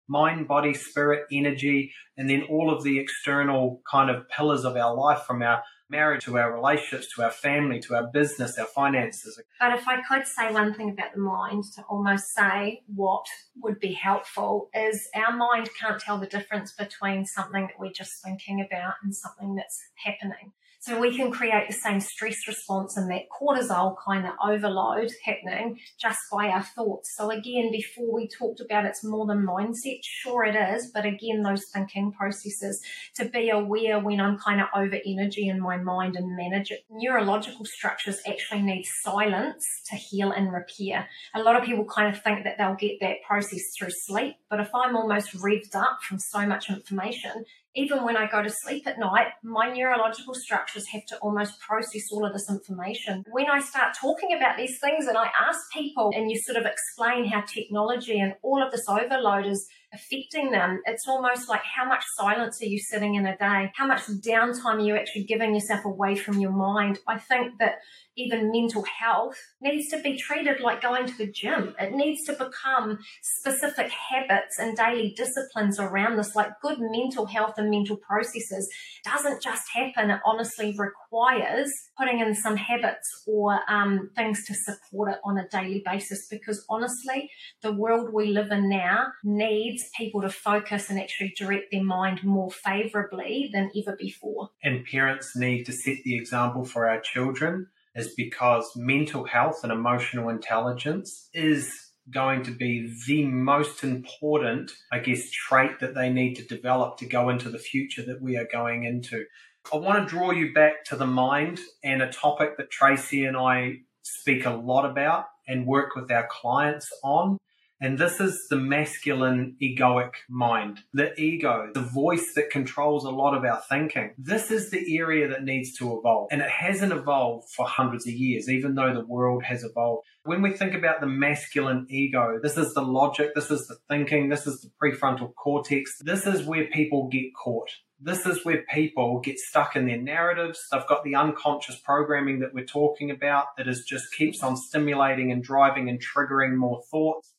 mind, 0.07 0.47
body, 0.47 0.73
spirit, 0.73 1.25
energy, 1.31 1.91
and 2.17 2.29
then 2.29 2.43
all 2.43 2.71
of 2.71 2.83
the 2.83 2.99
external 2.99 3.81
kind 3.89 4.09
of 4.09 4.29
pillars 4.29 4.63
of 4.63 4.75
our 4.75 4.93
life 4.93 5.23
from 5.23 5.41
our 5.41 5.63
marriage 5.89 6.25
to 6.25 6.37
our 6.37 6.53
relationships, 6.53 7.13
to 7.15 7.23
our 7.23 7.31
family, 7.31 7.79
to 7.79 7.95
our 7.95 8.07
business, 8.07 8.57
our 8.57 8.65
finances. 8.65 9.39
But 9.59 9.73
if 9.73 9.87
I 9.87 10.01
could 10.01 10.25
say 10.27 10.51
one 10.51 10.73
thing 10.73 10.89
about 10.89 11.13
the 11.13 11.21
mind 11.21 11.65
to 11.75 11.83
almost 11.83 12.33
say 12.33 12.81
what 12.93 13.25
would 13.61 13.79
be 13.79 13.93
helpful 13.93 14.69
is 14.73 15.07
our 15.15 15.35
mind 15.35 15.69
can't 15.79 15.99
tell 15.99 16.17
the 16.17 16.27
difference 16.27 16.71
between 16.73 17.25
something 17.25 17.67
that 17.67 17.79
we're 17.79 17.91
just 17.91 18.23
thinking 18.23 18.61
about 18.61 18.95
and 19.03 19.15
something 19.15 19.55
that's 19.55 19.79
happening. 19.95 20.51
So 20.85 20.99
we 20.99 21.17
can 21.17 21.31
create 21.31 21.67
the 21.67 21.73
same 21.73 21.99
stress 21.99 22.47
response 22.47 22.95
and 22.95 23.09
that 23.09 23.23
cortisol 23.31 23.95
kind 24.05 24.27
of 24.27 24.33
overload 24.39 25.09
happening 25.25 25.79
just 25.99 26.19
by 26.31 26.49
our 26.49 26.61
thoughts. 26.61 27.15
So 27.17 27.31
again, 27.31 27.71
before 27.71 28.13
we 28.13 28.27
talked 28.27 28.59
about 28.59 28.85
it's 28.85 29.03
more 29.03 29.25
than 29.25 29.47
mindset, 29.47 30.01
sure 30.03 30.43
it 30.43 30.55
is, 30.55 30.91
but 30.93 31.03
again, 31.03 31.41
those 31.41 31.65
thinking 31.73 32.11
processes 32.11 32.83
to 33.15 33.25
be 33.25 33.49
aware 33.49 33.99
when 33.99 34.21
I'm 34.21 34.37
kind 34.37 34.61
of 34.61 34.67
over 34.75 34.99
energy 35.03 35.47
in 35.47 35.59
my 35.59 35.77
mind 35.77 36.17
and 36.17 36.37
manage 36.37 36.69
it. 36.69 36.85
Neurological 36.91 37.65
structures 37.65 38.21
actually 38.27 38.61
need 38.61 38.85
silence 39.01 39.65
to 39.89 39.95
heal 39.95 40.29
and 40.29 40.53
repair. 40.53 41.09
A 41.33 41.41
lot 41.41 41.55
of 41.55 41.63
people 41.63 41.85
kind 41.85 42.15
of 42.15 42.21
think 42.21 42.43
that 42.43 42.59
they'll 42.59 42.75
get 42.75 42.99
that 43.01 43.23
process 43.27 43.71
through 43.75 43.89
sleep, 43.89 44.35
but 44.51 44.59
if 44.59 44.69
I'm 44.75 44.95
almost 44.95 45.33
revved 45.33 45.73
up 45.73 46.03
from 46.03 46.19
so 46.19 46.45
much 46.45 46.69
information, 46.69 47.45
even 47.75 48.03
when 48.03 48.15
I 48.15 48.27
go 48.27 48.41
to 48.41 48.49
sleep 48.49 48.87
at 48.87 48.97
night, 48.97 49.27
my 49.43 49.71
neurological 49.71 50.33
structures 50.33 50.87
have 50.87 51.05
to 51.07 51.17
almost 51.17 51.59
process 51.59 52.03
all 52.11 52.25
of 52.25 52.33
this 52.33 52.49
information. 52.49 53.25
When 53.29 53.47
I 53.49 53.59
start 53.59 53.95
talking 53.99 54.33
about 54.33 54.57
these 54.57 54.79
things 54.79 55.07
and 55.07 55.17
I 55.17 55.29
ask 55.47 55.59
people 55.73 56.11
and 56.15 56.31
you 56.31 56.39
sort 56.39 56.57
of 56.57 56.65
explain 56.65 57.25
how 57.25 57.41
technology 57.41 58.19
and 58.19 58.33
all 58.41 58.63
of 58.63 58.71
this 58.71 58.85
overload 58.89 59.45
is 59.45 59.67
affecting 59.93 60.51
them, 60.51 60.81
it's 60.85 61.07
almost 61.07 61.49
like 61.49 61.61
how 61.63 61.85
much 61.87 62.03
silence 62.17 62.61
are 62.61 62.65
you 62.65 62.79
sitting 62.79 63.15
in 63.15 63.25
a 63.25 63.37
day? 63.37 63.71
How 63.75 63.87
much 63.87 64.01
downtime 64.01 64.75
are 64.75 64.79
you 64.79 64.95
actually 64.95 65.23
giving 65.23 65.53
yourself 65.53 65.85
away 65.85 66.15
from 66.15 66.39
your 66.39 66.51
mind? 66.51 66.99
I 67.07 67.17
think 67.17 67.59
that 67.59 67.79
even 68.17 68.51
mental 68.51 68.83
health 68.83 69.37
needs 69.61 69.89
to 69.89 69.99
be 70.01 70.17
treated 70.17 70.61
like 70.61 70.81
going 70.81 71.05
to 71.05 71.17
the 71.17 71.31
gym. 71.31 71.75
It 71.79 71.93
needs 71.93 72.23
to 72.25 72.33
become 72.33 72.99
specific 73.21 73.91
habits 73.91 74.57
and 74.57 74.77
daily 74.77 75.13
disciplines 75.15 75.79
around 75.79 76.17
this, 76.17 76.35
like 76.35 76.59
good 76.61 76.77
mental 76.79 77.25
health 77.25 77.55
and 77.57 77.69
mental 77.69 77.97
processes 77.97 78.69
doesn't 79.03 79.41
just 79.41 79.63
happen. 79.73 80.09
It 80.09 80.21
honestly 80.25 80.75
requires 80.77 81.71
putting 81.97 82.19
in 82.19 82.35
some 82.35 82.55
habits 82.55 83.23
or 83.27 83.59
um, 83.67 84.09
things 84.15 84.45
to 84.45 84.53
support 84.53 85.11
it 85.11 85.19
on 85.23 85.37
a 85.37 85.47
daily 85.49 85.83
basis 85.85 86.27
because 86.29 86.65
honestly, 86.69 87.29
the 87.61 87.73
world 87.73 88.11
we 88.13 88.27
live 88.27 88.51
in 88.51 88.69
now 88.69 89.07
needs 89.23 89.84
people 89.95 90.21
to 90.21 90.29
focus 90.29 90.89
and 90.89 90.99
actually 90.99 91.33
direct 91.37 91.71
their 91.71 91.83
mind 91.83 92.23
more 92.23 92.51
favorably 92.51 93.49
than 93.51 93.71
ever 93.77 93.95
before. 93.95 94.49
And 94.63 94.85
parents 94.85 95.35
need 95.35 95.65
to 95.65 95.73
set 95.73 95.97
the 96.03 96.15
example 96.15 96.65
for 96.65 96.87
our 96.87 96.99
children 96.99 97.67
is 97.95 98.13
because 98.15 98.75
mental 98.75 99.23
health 99.23 99.61
and 99.63 99.71
emotional 99.71 100.29
intelligence 100.29 101.29
is 101.33 101.73
going 102.11 102.43
to 102.43 102.51
be 102.51 102.93
the 103.07 103.25
most 103.25 103.83
important, 103.83 104.71
I 104.91 104.99
guess, 104.99 105.29
trait 105.31 105.79
that 105.79 105.95
they 105.95 106.09
need 106.09 106.35
to 106.35 106.43
develop 106.43 106.97
to 106.97 107.05
go 107.05 107.29
into 107.29 107.49
the 107.49 107.57
future 107.57 108.03
that 108.05 108.21
we 108.21 108.37
are 108.37 108.47
going 108.51 108.83
into. 108.83 109.25
I 109.73 109.77
want 109.77 110.07
to 110.07 110.15
draw 110.15 110.31
you 110.31 110.53
back 110.53 110.85
to 110.85 110.95
the 110.95 111.07
mind 111.07 111.59
and 111.83 112.01
a 112.01 112.11
topic 112.11 112.57
that 112.57 112.69
Tracey 112.69 113.25
and 113.25 113.35
I 113.35 113.77
speak 114.03 114.45
a 114.45 114.51
lot 114.51 114.87
about 114.87 115.25
and 115.47 115.65
work 115.65 115.95
with 115.95 116.11
our 116.11 116.27
clients 116.29 116.91
on. 117.03 117.37
And 117.81 117.97
this 117.97 118.21
is 118.21 118.47
the 118.49 118.55
masculine 118.55 119.57
egoic 119.61 120.11
mind, 120.29 120.79
the 120.93 121.13
ego, 121.19 121.71
the 121.73 121.81
voice 121.81 122.33
that 122.35 122.49
controls 122.49 123.03
a 123.03 123.09
lot 123.09 123.35
of 123.35 123.43
our 123.43 123.61
thinking. 123.69 124.13
This 124.17 124.49
is 124.49 124.71
the 124.71 124.97
area 124.97 125.27
that 125.27 125.43
needs 125.43 125.73
to 125.77 125.97
evolve. 125.97 126.29
And 126.31 126.41
it 126.41 126.49
hasn't 126.49 126.93
evolved 126.93 127.49
for 127.53 127.67
hundreds 127.67 128.07
of 128.07 128.13
years, 128.13 128.49
even 128.49 128.75
though 128.75 128.93
the 128.93 129.05
world 129.05 129.43
has 129.43 129.63
evolved. 129.63 130.07
When 130.23 130.41
we 130.41 130.51
think 130.51 130.73
about 130.73 131.01
the 131.01 131.07
masculine 131.07 131.85
ego, 131.89 132.39
this 132.41 132.57
is 132.57 132.73
the 132.73 132.81
logic, 132.81 133.35
this 133.35 133.51
is 133.51 133.67
the 133.67 133.77
thinking, 133.89 134.29
this 134.29 134.47
is 134.47 134.61
the 134.61 134.71
prefrontal 134.81 135.33
cortex, 135.35 135.97
this 135.99 136.25
is 136.25 136.45
where 136.45 136.67
people 136.67 137.09
get 137.09 137.27
caught. 137.35 137.69
this 137.99 138.25
is 138.25 138.43
where 138.43 138.63
people 138.73 139.19
get 139.21 139.39
stuck 139.39 139.75
in 139.75 139.87
their 139.87 140.01
narratives. 140.01 140.59
They've 140.71 140.87
got 140.87 141.03
the 141.03 141.15
unconscious 141.15 141.79
programming 141.83 142.39
that 142.39 142.53
we're 142.53 142.65
talking 142.65 143.09
about 143.09 143.45
that 143.57 143.67
is 143.67 143.85
just 143.85 144.13
keeps 144.13 144.43
on 144.43 144.57
stimulating 144.57 145.31
and 145.31 145.43
driving 145.43 145.89
and 145.89 145.99
triggering 145.99 146.55
more 146.55 146.81
thoughts. 146.91 147.31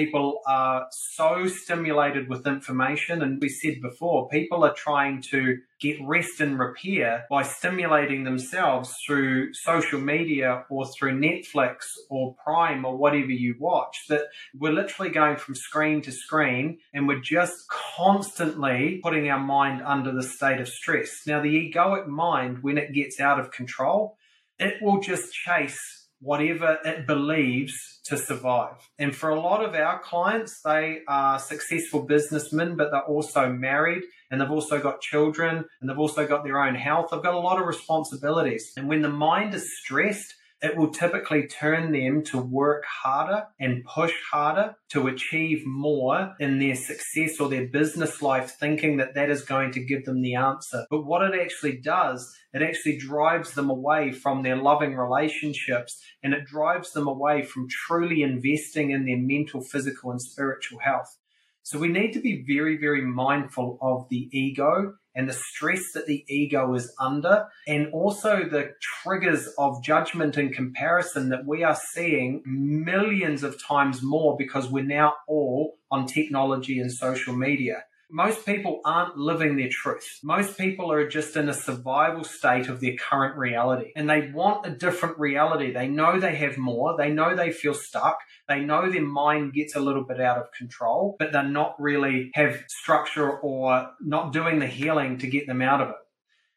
People 0.00 0.40
are 0.46 0.86
so 0.90 1.46
stimulated 1.46 2.26
with 2.26 2.46
information. 2.46 3.20
And 3.20 3.38
we 3.38 3.50
said 3.50 3.82
before, 3.82 4.30
people 4.30 4.64
are 4.64 4.72
trying 4.72 5.20
to 5.30 5.58
get 5.78 5.98
rest 6.02 6.40
and 6.40 6.58
repair 6.58 7.26
by 7.28 7.42
stimulating 7.42 8.24
themselves 8.24 8.94
through 9.06 9.52
social 9.52 10.00
media 10.00 10.64
or 10.70 10.86
through 10.86 11.20
Netflix 11.20 11.80
or 12.08 12.34
Prime 12.42 12.86
or 12.86 12.96
whatever 12.96 13.30
you 13.30 13.56
watch. 13.58 13.94
That 14.08 14.22
we're 14.58 14.72
literally 14.72 15.10
going 15.10 15.36
from 15.36 15.54
screen 15.54 16.00
to 16.00 16.12
screen 16.12 16.78
and 16.94 17.06
we're 17.06 17.20
just 17.20 17.68
constantly 17.68 19.00
putting 19.02 19.28
our 19.28 19.38
mind 19.38 19.82
under 19.84 20.12
the 20.12 20.22
state 20.22 20.62
of 20.62 20.68
stress. 20.68 21.10
Now, 21.26 21.42
the 21.42 21.70
egoic 21.70 22.06
mind, 22.06 22.62
when 22.62 22.78
it 22.78 22.94
gets 22.94 23.20
out 23.20 23.38
of 23.38 23.50
control, 23.50 24.16
it 24.58 24.80
will 24.80 25.00
just 25.00 25.30
chase 25.34 25.99
whatever 26.20 26.78
it 26.84 27.06
believes 27.06 28.00
to 28.04 28.16
survive. 28.16 28.74
And 28.98 29.14
for 29.14 29.30
a 29.30 29.40
lot 29.40 29.64
of 29.64 29.74
our 29.74 29.98
clients, 30.00 30.60
they 30.62 31.00
are 31.08 31.38
successful 31.38 32.02
businessmen, 32.02 32.76
but 32.76 32.90
they're 32.90 33.02
also 33.02 33.50
married 33.50 34.02
and 34.30 34.40
they've 34.40 34.50
also 34.50 34.80
got 34.80 35.00
children 35.00 35.64
and 35.80 35.90
they've 35.90 35.98
also 35.98 36.26
got 36.26 36.44
their 36.44 36.62
own 36.62 36.74
health. 36.74 37.08
They've 37.10 37.22
got 37.22 37.34
a 37.34 37.38
lot 37.38 37.60
of 37.60 37.66
responsibilities. 37.66 38.72
And 38.76 38.88
when 38.88 39.02
the 39.02 39.08
mind 39.08 39.54
is 39.54 39.78
stressed, 39.78 40.34
it 40.62 40.76
will 40.76 40.90
typically 40.90 41.46
turn 41.46 41.92
them 41.92 42.22
to 42.24 42.38
work 42.38 42.84
harder 42.84 43.46
and 43.58 43.84
push 43.84 44.12
harder 44.30 44.76
to 44.90 45.06
achieve 45.06 45.66
more 45.66 46.34
in 46.38 46.58
their 46.58 46.74
success 46.74 47.40
or 47.40 47.48
their 47.48 47.66
business 47.66 48.20
life, 48.20 48.56
thinking 48.58 48.98
that 48.98 49.14
that 49.14 49.30
is 49.30 49.42
going 49.42 49.72
to 49.72 49.84
give 49.84 50.04
them 50.04 50.20
the 50.20 50.34
answer. 50.34 50.84
But 50.90 51.06
what 51.06 51.22
it 51.22 51.40
actually 51.40 51.78
does, 51.78 52.34
it 52.52 52.62
actually 52.62 52.98
drives 52.98 53.52
them 53.52 53.70
away 53.70 54.12
from 54.12 54.42
their 54.42 54.56
loving 54.56 54.94
relationships 54.94 56.02
and 56.22 56.34
it 56.34 56.44
drives 56.44 56.92
them 56.92 57.08
away 57.08 57.42
from 57.42 57.68
truly 57.68 58.22
investing 58.22 58.90
in 58.90 59.06
their 59.06 59.18
mental, 59.18 59.62
physical, 59.62 60.10
and 60.10 60.20
spiritual 60.20 60.80
health. 60.80 61.16
So 61.62 61.78
we 61.78 61.88
need 61.88 62.12
to 62.12 62.20
be 62.20 62.44
very, 62.46 62.76
very 62.76 63.02
mindful 63.02 63.78
of 63.80 64.08
the 64.08 64.28
ego 64.32 64.94
and 65.14 65.28
the 65.28 65.32
stress 65.32 65.92
that 65.94 66.06
the 66.06 66.24
ego 66.28 66.74
is 66.74 66.94
under, 67.00 67.46
and 67.66 67.92
also 67.92 68.44
the 68.44 68.74
triggers 68.80 69.48
of 69.58 69.82
judgment 69.82 70.36
and 70.36 70.52
comparison 70.54 71.28
that 71.30 71.46
we 71.46 71.62
are 71.62 71.78
seeing 71.92 72.42
millions 72.46 73.42
of 73.42 73.62
times 73.62 74.02
more 74.02 74.36
because 74.36 74.68
we're 74.68 74.84
now 74.84 75.14
all 75.26 75.78
on 75.90 76.06
technology 76.06 76.78
and 76.78 76.92
social 76.92 77.34
media 77.34 77.84
most 78.10 78.44
people 78.44 78.80
aren't 78.84 79.16
living 79.16 79.56
their 79.56 79.68
truth. 79.68 80.18
Most 80.22 80.58
people 80.58 80.90
are 80.92 81.08
just 81.08 81.36
in 81.36 81.48
a 81.48 81.54
survival 81.54 82.24
state 82.24 82.68
of 82.68 82.80
their 82.80 82.96
current 82.96 83.36
reality 83.36 83.92
and 83.96 84.08
they 84.08 84.30
want 84.30 84.66
a 84.66 84.70
different 84.70 85.18
reality. 85.18 85.72
They 85.72 85.88
know 85.88 86.18
they 86.18 86.34
have 86.36 86.58
more. 86.58 86.96
They 86.96 87.10
know 87.10 87.34
they 87.34 87.52
feel 87.52 87.74
stuck. 87.74 88.18
They 88.48 88.60
know 88.60 88.90
their 88.90 89.02
mind 89.02 89.52
gets 89.52 89.76
a 89.76 89.80
little 89.80 90.04
bit 90.04 90.20
out 90.20 90.38
of 90.38 90.52
control, 90.52 91.16
but 91.18 91.32
they're 91.32 91.42
not 91.42 91.80
really 91.80 92.30
have 92.34 92.64
structure 92.68 93.30
or 93.30 93.90
not 94.00 94.32
doing 94.32 94.58
the 94.58 94.66
healing 94.66 95.18
to 95.18 95.26
get 95.26 95.46
them 95.46 95.62
out 95.62 95.80
of 95.80 95.90
it. 95.90 95.96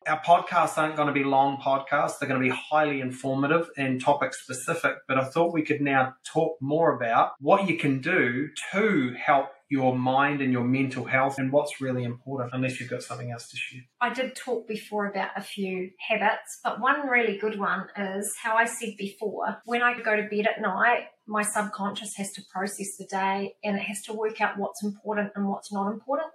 Our 0.06 0.20
podcasts 0.20 0.78
aren't 0.78 0.98
going 0.98 1.08
to 1.08 1.14
be 1.14 1.24
long 1.24 1.58
podcasts. 1.58 2.20
They're 2.20 2.28
going 2.28 2.42
to 2.42 2.50
be 2.50 2.54
highly 2.54 3.00
informative 3.00 3.70
and 3.78 4.02
topic 4.02 4.34
specific. 4.34 4.96
But 5.08 5.18
I 5.18 5.24
thought 5.24 5.54
we 5.54 5.62
could 5.62 5.80
now 5.80 6.16
talk 6.26 6.58
more 6.62 6.96
about 6.96 7.34
what 7.40 7.70
you 7.70 7.78
can 7.78 8.02
do 8.02 8.50
to 8.74 9.16
help 9.18 9.50
your 9.74 9.98
mind 9.98 10.40
and 10.40 10.54
your 10.54 10.64
mental 10.64 11.04
health 11.04 11.40
and 11.40 11.52
what's 11.52 11.82
really 11.82 12.04
important, 12.04 12.52
unless 12.54 12.80
you've 12.80 12.92
got 12.92 13.02
something 13.02 13.32
else 13.32 13.50
to 13.50 13.58
share. 13.58 13.82
I 14.00 14.14
did 14.14 14.36
talk 14.36 14.68
before 14.68 15.08
about 15.08 15.32
a 15.36 15.42
few 15.42 15.90
habits, 16.08 16.60
but 16.64 16.80
one 16.80 17.08
really 17.08 17.40
good 17.40 17.60
one 17.60 17.88
is 17.98 18.36
how 18.44 18.56
I 18.56 18.66
said 18.66 18.94
before 19.00 19.58
when 19.66 19.82
I 19.82 20.00
go 20.00 20.16
to 20.16 20.28
bed 20.30 20.46
at 20.46 20.62
night, 20.62 21.06
my 21.26 21.42
subconscious 21.42 22.16
has 22.18 22.32
to 22.34 22.44
process 22.54 22.98
the 23.00 23.06
day 23.06 23.56
and 23.64 23.76
it 23.76 23.82
has 23.82 24.04
to 24.04 24.14
work 24.14 24.40
out 24.42 24.60
what's 24.60 24.84
important 24.84 25.32
and 25.36 25.50
what's 25.50 25.74
not 25.74 25.92
important. 25.92 26.30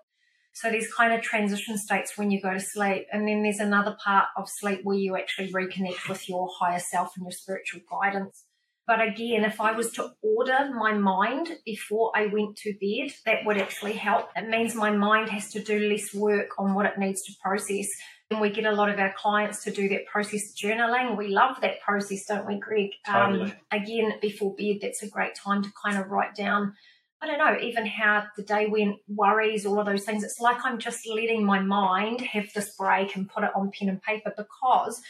So 0.53 0.69
there's 0.69 0.93
kind 0.93 1.13
of 1.13 1.23
transition 1.23 1.79
states 1.79 2.19
when 2.19 2.33
you 2.33 2.43
go 2.43 2.53
to 2.53 2.59
sleep. 2.59 3.07
And 3.13 3.29
then 3.29 3.45
there's 3.45 3.61
another 3.61 3.97
part 4.05 4.27
of 4.37 4.49
sleep 4.49 4.81
where 4.83 4.97
you 4.97 5.17
actually 5.17 5.53
reconnect 5.53 6.09
with 6.09 6.29
your 6.29 6.49
higher 6.59 6.81
self 6.81 7.13
and 7.15 7.25
your 7.25 7.31
spiritual 7.31 7.83
guidance. 7.89 8.47
But 8.89 9.03
again, 9.03 9.45
if 9.45 9.61
I 9.61 9.73
was 9.73 9.93
to 9.93 10.13
order 10.23 10.71
my 10.75 10.95
mind 10.95 11.51
before 11.67 12.11
I 12.17 12.27
went 12.27 12.57
to 12.57 12.73
bed, 12.81 13.13
that 13.27 13.45
would 13.45 13.59
actually 13.59 13.93
help. 13.93 14.31
It 14.35 14.49
means 14.49 14.75
my 14.75 14.91
mind 14.91 15.29
has 15.29 15.51
to 15.51 15.63
do 15.63 15.79
less 15.79 16.15
work 16.15 16.59
on 16.59 16.73
what 16.73 16.87
it 16.87 16.97
needs 16.97 17.23
to 17.25 17.33
process. 17.45 17.87
And 18.31 18.41
we 18.41 18.49
get 18.49 18.65
a 18.65 18.73
lot 18.73 18.89
of 18.89 18.99
our 18.99 19.13
clients 19.13 19.63
to 19.65 19.71
do 19.71 19.91
that 19.91 20.07
process 20.07 20.55
journaling. 20.55 21.19
We 21.19 21.29
love 21.29 21.61
that 21.61 21.83
process, 21.83 22.25
don't 22.25 22.47
we, 22.47 22.59
Greg? 22.59 22.93
Um, 23.07 23.33
totally. 23.33 23.51
Um, 23.51 23.57
again, 23.71 24.13
before 24.23 24.55
bed, 24.57 24.79
that's 24.81 25.03
a 25.03 25.09
great 25.09 25.35
time 25.35 25.63
to 25.65 25.73
kind 25.85 25.99
of 25.99 26.11
write 26.11 26.35
down 26.35 26.75
I 27.21 27.27
don't 27.27 27.39
know, 27.39 27.59
even 27.61 27.85
how 27.85 28.27
the 28.37 28.45
day 28.45 28.67
went, 28.69 28.99
worries, 29.09 29.67
all 29.67 29.81
of 29.81 29.87
those 29.87 30.05
things. 30.05 30.23
It's 30.23 30.39
like 30.39 30.65
I'm 30.65 30.79
just 30.79 31.07
letting 31.09 31.45
my 31.45 31.59
mind 31.59 32.21
have 32.21 32.53
this 32.55 32.77
break 32.77 33.17
and 33.17 33.29
put 33.29 33.43
it 33.43 33.51
on 33.57 33.73
pen 33.77 33.89
and 33.89 34.01
paper 34.01 34.33
because 34.37 35.03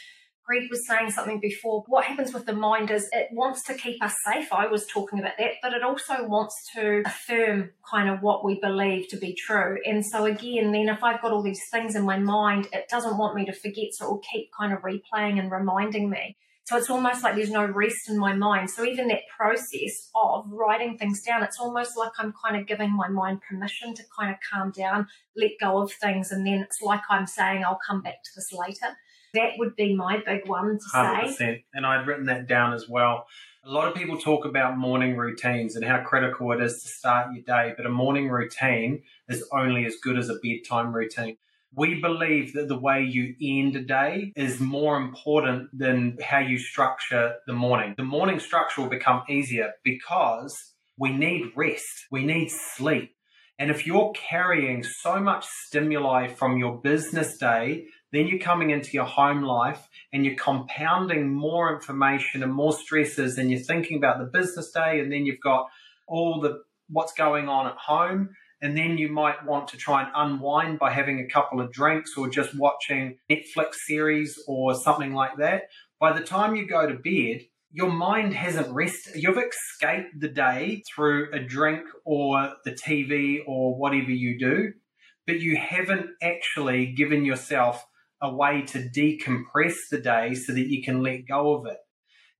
Greg 0.49 0.67
was 0.71 0.87
saying 0.87 1.11
something 1.11 1.39
before. 1.39 1.83
What 1.85 2.05
happens 2.05 2.33
with 2.33 2.47
the 2.47 2.53
mind 2.53 2.89
is 2.89 3.07
it 3.11 3.27
wants 3.31 3.61
to 3.65 3.75
keep 3.75 4.03
us 4.03 4.15
safe. 4.25 4.51
I 4.51 4.65
was 4.65 4.87
talking 4.87 5.19
about 5.19 5.37
that, 5.37 5.51
but 5.61 5.73
it 5.73 5.83
also 5.83 6.25
wants 6.25 6.55
to 6.75 7.03
affirm 7.05 7.69
kind 7.87 8.09
of 8.09 8.23
what 8.23 8.43
we 8.43 8.59
believe 8.59 9.07
to 9.09 9.17
be 9.17 9.35
true. 9.35 9.77
And 9.85 10.03
so, 10.03 10.25
again, 10.25 10.71
then 10.71 10.89
if 10.89 11.03
I've 11.03 11.21
got 11.21 11.31
all 11.31 11.43
these 11.43 11.61
things 11.71 11.95
in 11.95 12.03
my 12.03 12.17
mind, 12.17 12.67
it 12.73 12.89
doesn't 12.89 13.19
want 13.19 13.35
me 13.35 13.45
to 13.45 13.53
forget. 13.53 13.89
So 13.91 14.07
it 14.07 14.09
will 14.09 14.23
keep 14.33 14.49
kind 14.59 14.73
of 14.73 14.79
replaying 14.79 15.37
and 15.37 15.51
reminding 15.51 16.09
me. 16.09 16.35
So 16.63 16.77
it's 16.77 16.89
almost 16.89 17.23
like 17.23 17.35
there's 17.35 17.51
no 17.51 17.65
rest 17.65 18.09
in 18.09 18.17
my 18.17 18.33
mind. 18.33 18.71
So 18.71 18.83
even 18.83 19.07
that 19.09 19.21
process 19.37 20.09
of 20.15 20.45
writing 20.51 20.97
things 20.97 21.21
down, 21.21 21.43
it's 21.43 21.59
almost 21.59 21.95
like 21.95 22.13
I'm 22.17 22.33
kind 22.43 22.59
of 22.59 22.65
giving 22.65 22.91
my 22.95 23.07
mind 23.07 23.41
permission 23.47 23.93
to 23.93 24.03
kind 24.17 24.31
of 24.31 24.37
calm 24.51 24.71
down, 24.71 25.07
let 25.35 25.51
go 25.61 25.79
of 25.79 25.91
things. 25.91 26.31
And 26.31 26.43
then 26.43 26.61
it's 26.61 26.81
like 26.81 27.01
I'm 27.07 27.27
saying, 27.27 27.63
I'll 27.63 27.79
come 27.87 28.01
back 28.01 28.23
to 28.23 28.29
this 28.35 28.51
later. 28.51 28.97
That 29.33 29.51
would 29.57 29.75
be 29.75 29.95
my 29.95 30.21
big 30.25 30.47
one 30.47 30.79
to 30.79 30.97
100%. 30.97 31.33
say. 31.33 31.65
And 31.73 31.85
I'd 31.85 32.07
written 32.07 32.25
that 32.25 32.47
down 32.47 32.73
as 32.73 32.87
well. 32.89 33.27
A 33.63 33.69
lot 33.69 33.87
of 33.87 33.95
people 33.95 34.17
talk 34.17 34.45
about 34.45 34.77
morning 34.77 35.17
routines 35.17 35.75
and 35.75 35.83
how 35.83 36.01
critical 36.03 36.51
it 36.53 36.61
is 36.61 36.81
to 36.81 36.87
start 36.87 37.33
your 37.33 37.43
day, 37.43 37.73
but 37.75 37.85
a 37.85 37.89
morning 37.89 38.29
routine 38.29 39.03
is 39.27 39.47
only 39.51 39.85
as 39.85 39.95
good 40.01 40.17
as 40.17 40.29
a 40.29 40.39
bedtime 40.41 40.93
routine. 40.93 41.37
We 41.75 42.01
believe 42.01 42.53
that 42.53 42.67
the 42.67 42.79
way 42.79 43.03
you 43.03 43.35
end 43.41 43.75
a 43.75 43.81
day 43.81 44.33
is 44.35 44.59
more 44.59 44.97
important 44.97 45.77
than 45.77 46.17
how 46.23 46.39
you 46.39 46.57
structure 46.57 47.35
the 47.45 47.53
morning. 47.53 47.93
The 47.95 48.03
morning 48.03 48.39
structure 48.39 48.81
will 48.81 48.89
become 48.89 49.23
easier 49.29 49.73
because 49.83 50.73
we 50.97 51.11
need 51.11 51.51
rest, 51.55 52.07
we 52.11 52.23
need 52.23 52.49
sleep. 52.49 53.11
And 53.59 53.69
if 53.69 53.85
you're 53.85 54.13
carrying 54.13 54.83
so 54.83 55.19
much 55.19 55.45
stimuli 55.45 56.27
from 56.27 56.57
your 56.57 56.79
business 56.81 57.37
day 57.37 57.85
then 58.11 58.27
you're 58.27 58.39
coming 58.39 58.71
into 58.71 58.91
your 58.91 59.05
home 59.05 59.43
life 59.43 59.87
and 60.11 60.25
you're 60.25 60.35
compounding 60.35 61.29
more 61.29 61.73
information 61.73 62.43
and 62.43 62.53
more 62.53 62.73
stresses 62.73 63.37
and 63.37 63.51
you're 63.51 63.59
thinking 63.59 63.97
about 63.97 64.17
the 64.17 64.25
business 64.25 64.71
day 64.71 64.99
and 64.99 65.11
then 65.11 65.25
you've 65.25 65.41
got 65.41 65.67
all 66.07 66.39
the 66.39 66.61
what's 66.89 67.13
going 67.13 67.47
on 67.47 67.67
at 67.67 67.77
home 67.77 68.29
and 68.61 68.75
then 68.75 68.97
you 68.97 69.09
might 69.09 69.45
want 69.45 69.69
to 69.69 69.77
try 69.77 70.01
and 70.03 70.11
unwind 70.15 70.79
by 70.79 70.91
having 70.91 71.19
a 71.19 71.27
couple 71.27 71.61
of 71.61 71.71
drinks 71.71 72.11
or 72.17 72.29
just 72.29 72.57
watching 72.57 73.17
Netflix 73.29 73.75
series 73.85 74.37
or 74.47 74.75
something 74.75 75.13
like 75.13 75.37
that. 75.37 75.63
By 75.99 76.17
the 76.17 76.25
time 76.25 76.55
you 76.55 76.67
go 76.67 76.87
to 76.87 76.95
bed, 76.95 77.45
your 77.71 77.91
mind 77.91 78.33
hasn't 78.33 78.69
rested. 78.69 79.21
You've 79.21 79.37
escaped 79.37 80.19
the 80.19 80.27
day 80.27 80.83
through 80.93 81.31
a 81.31 81.39
drink 81.39 81.81
or 82.03 82.53
the 82.65 82.71
TV 82.71 83.39
or 83.45 83.77
whatever 83.77 84.11
you 84.11 84.39
do, 84.39 84.73
but 85.27 85.39
you 85.39 85.55
haven't 85.55 86.07
actually 86.21 86.87
given 86.87 87.23
yourself 87.23 87.85
a 88.21 88.33
way 88.33 88.63
to 88.67 88.89
decompress 88.89 89.75
the 89.89 89.99
day 89.99 90.33
so 90.33 90.53
that 90.53 90.67
you 90.67 90.83
can 90.83 91.01
let 91.01 91.27
go 91.27 91.55
of 91.55 91.65
it. 91.65 91.77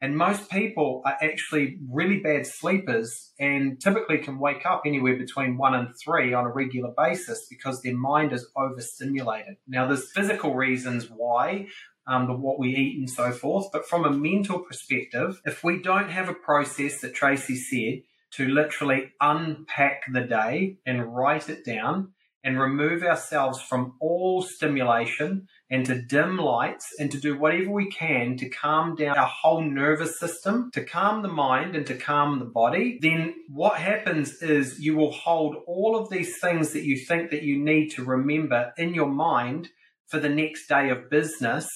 And 0.02 0.16
most 0.16 0.50
people 0.50 1.02
are 1.06 1.18
actually 1.22 1.78
really 1.90 2.20
bad 2.20 2.48
sleepers 2.48 3.34
and 3.38 3.80
typically 3.82 4.20
can 4.20 4.40
wake 4.40 4.66
up 4.66 4.84
anywhere 4.86 5.18
between 5.18 5.58
one 5.58 5.74
and 5.74 5.90
three 6.02 6.34
on 6.34 6.46
a 6.46 6.52
regular 6.52 6.92
basis 6.96 7.48
because 7.50 7.82
their 7.82 7.98
mind 7.98 8.32
is 8.32 8.48
overstimulated. 8.56 9.58
Now, 9.68 9.88
there's 9.88 10.10
physical 10.12 10.56
reasons 10.56 11.10
why, 11.14 11.68
um, 12.08 12.42
what 12.42 12.60
we 12.60 12.70
eat 12.70 12.98
and 12.98 13.10
so 13.10 13.32
forth, 13.32 13.68
but 13.74 13.88
from 13.88 14.06
a 14.06 14.12
mental 14.12 14.60
perspective, 14.60 15.42
if 15.46 15.66
we 15.66 15.82
don't 15.82 16.10
have 16.10 16.30
a 16.30 16.34
process 16.34 17.02
that 17.02 17.14
Tracey 17.14 17.56
said 17.58 18.04
to 18.32 18.48
literally 18.48 19.12
unpack 19.20 20.04
the 20.14 20.22
day 20.22 20.78
and 20.86 21.14
write 21.14 21.50
it 21.50 21.66
down, 21.66 22.14
and 22.44 22.60
remove 22.60 23.04
ourselves 23.04 23.62
from 23.62 23.96
all 24.00 24.42
stimulation 24.42 25.48
and 25.70 25.86
to 25.86 26.02
dim 26.02 26.38
lights 26.38 26.88
and 26.98 27.12
to 27.12 27.20
do 27.20 27.38
whatever 27.38 27.70
we 27.70 27.90
can 27.90 28.38
to 28.38 28.50
calm 28.50 28.96
down 28.96 29.18
our 29.18 29.28
whole 29.28 29.62
nervous 29.62 30.20
system, 30.20 30.72
to 30.74 30.84
calm 30.84 31.22
the 31.22 31.28
mind 31.28 31.76
and 31.76 31.86
to 31.86 31.98
calm 31.98 32.40
the 32.40 32.46
body, 32.46 32.98
then 33.02 33.34
what 33.50 33.78
happens 33.78 34.42
is 34.42 34.80
you 34.80 34.96
will 34.96 35.12
hold 35.12 35.58
all 35.68 35.98
of 35.98 36.10
these 36.10 36.40
things 36.40 36.72
that 36.74 36.84
you 36.84 36.98
think 36.98 37.30
that 37.32 37.44
you 37.44 37.62
need 37.62 37.90
to 37.90 38.04
remember 38.04 38.74
in 38.78 38.94
your 38.94 39.10
mind 39.10 39.70
for 40.08 40.20
the 40.20 40.30
next 40.30 40.68
day 40.68 40.90
of 40.90 41.10
business 41.10 41.68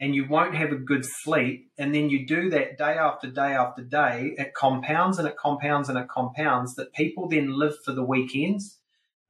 and 0.00 0.14
you 0.16 0.26
won't 0.28 0.54
have 0.54 0.72
a 0.72 0.76
good 0.76 1.04
sleep. 1.04 1.70
And 1.78 1.94
then 1.94 2.10
you 2.10 2.26
do 2.26 2.50
that 2.50 2.76
day 2.76 2.94
after 2.94 3.30
day 3.30 3.54
after 3.54 3.82
day. 3.82 4.34
It 4.36 4.52
compounds 4.54 5.18
and 5.18 5.28
it 5.28 5.36
compounds 5.36 5.88
and 5.88 5.96
it 5.96 6.08
compounds 6.08 6.74
that 6.74 6.92
people 6.92 7.28
then 7.28 7.56
live 7.56 7.74
for 7.84 7.92
the 7.92 8.02
weekends 8.02 8.80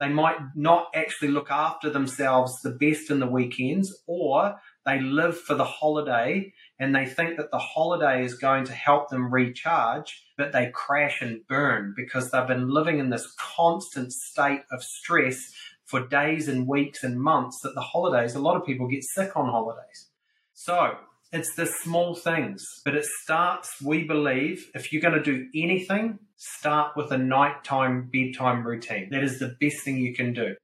they 0.02 0.08
might 0.08 0.36
not 0.56 0.88
actually 0.96 1.28
look 1.28 1.48
after 1.48 1.88
themselves 1.88 2.60
the 2.60 2.70
best 2.70 3.08
in 3.08 3.20
the 3.20 3.26
weekends, 3.26 4.02
or 4.08 4.56
they 4.84 4.98
live 4.98 5.38
for 5.38 5.54
the 5.54 5.64
holiday 5.64 6.52
and 6.80 6.92
they 6.92 7.06
think 7.06 7.36
that 7.36 7.52
the 7.52 7.58
holiday 7.58 8.24
is 8.24 8.34
going 8.34 8.64
to 8.64 8.72
help 8.72 9.08
them 9.08 9.32
recharge, 9.32 10.24
but 10.36 10.50
they 10.50 10.72
crash 10.74 11.22
and 11.22 11.46
burn 11.46 11.94
because 11.96 12.32
they've 12.32 12.48
been 12.48 12.68
living 12.68 12.98
in 12.98 13.10
this 13.10 13.32
constant 13.38 14.12
state 14.12 14.62
of 14.72 14.82
stress 14.82 15.38
for 15.84 16.04
days 16.08 16.48
and 16.48 16.66
weeks 16.66 17.04
and 17.04 17.20
months 17.20 17.60
that 17.62 17.76
the 17.76 17.80
holidays, 17.80 18.34
a 18.34 18.40
lot 18.40 18.56
of 18.56 18.66
people 18.66 18.88
get 18.88 19.04
sick 19.04 19.36
on 19.36 19.48
holidays. 19.48 20.08
So 20.54 20.96
it's 21.32 21.54
the 21.54 21.66
small 21.66 22.16
things, 22.16 22.64
but 22.84 22.96
it 22.96 23.06
starts, 23.22 23.80
we 23.80 24.02
believe, 24.02 24.68
if 24.74 24.92
you're 24.92 25.02
going 25.02 25.14
to 25.14 25.22
do 25.22 25.46
anything, 25.54 26.18
start 26.42 26.96
with 26.96 27.12
a 27.12 27.18
nighttime 27.18 28.10
bedtime 28.12 28.66
routine. 28.66 29.08
That 29.10 29.22
is 29.22 29.38
the 29.38 29.54
best 29.60 29.84
thing 29.84 29.98
you 29.98 30.12
can 30.12 30.32
do. 30.32 30.56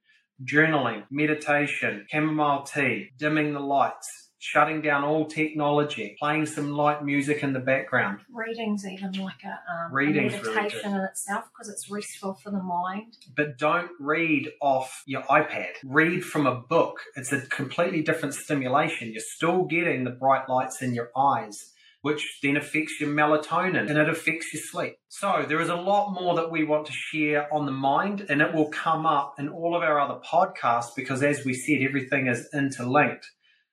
Journaling, 0.44 1.04
meditation, 1.10 2.04
chamomile 2.10 2.64
tea, 2.64 3.10
dimming 3.16 3.52
the 3.52 3.60
lights, 3.60 4.30
shutting 4.38 4.82
down 4.82 5.04
all 5.04 5.26
technology, 5.26 6.16
playing 6.18 6.46
some 6.46 6.72
light 6.72 7.04
music 7.04 7.44
in 7.44 7.52
the 7.52 7.60
background. 7.60 8.20
Reading's 8.32 8.84
even 8.86 9.12
like 9.12 9.44
a, 9.44 9.50
um, 9.72 9.92
Reading's 9.92 10.34
a 10.34 10.36
meditation 10.38 10.80
really 10.84 10.96
in 10.96 11.04
itself 11.04 11.44
because 11.52 11.72
it's 11.72 11.88
restful 11.88 12.34
for 12.34 12.50
the 12.50 12.62
mind. 12.62 13.16
But 13.36 13.56
don't 13.56 13.90
read 14.00 14.50
off 14.60 15.04
your 15.06 15.22
iPad. 15.22 15.70
Read 15.84 16.24
from 16.24 16.46
a 16.46 16.56
book. 16.56 17.00
It's 17.14 17.32
a 17.32 17.40
completely 17.42 18.02
different 18.02 18.34
stimulation. 18.34 19.12
You're 19.12 19.22
still 19.24 19.64
getting 19.64 20.02
the 20.02 20.10
bright 20.10 20.48
lights 20.48 20.82
in 20.82 20.94
your 20.94 21.10
eyes 21.16 21.72
which 22.02 22.38
then 22.42 22.56
affects 22.56 23.00
your 23.00 23.10
melatonin 23.10 23.88
and 23.88 23.98
it 23.98 24.08
affects 24.08 24.52
your 24.52 24.62
sleep. 24.62 24.96
So 25.08 25.44
there 25.48 25.60
is 25.60 25.68
a 25.68 25.74
lot 25.74 26.12
more 26.12 26.36
that 26.36 26.50
we 26.50 26.64
want 26.64 26.86
to 26.86 26.92
share 26.92 27.52
on 27.52 27.66
the 27.66 27.72
mind 27.72 28.26
and 28.28 28.40
it 28.40 28.54
will 28.54 28.70
come 28.70 29.04
up 29.04 29.34
in 29.38 29.48
all 29.48 29.74
of 29.74 29.82
our 29.82 29.98
other 29.98 30.20
podcasts 30.20 30.94
because 30.94 31.22
as 31.22 31.44
we 31.44 31.54
said, 31.54 31.82
everything 31.82 32.28
is 32.28 32.48
interlinked. 32.54 33.26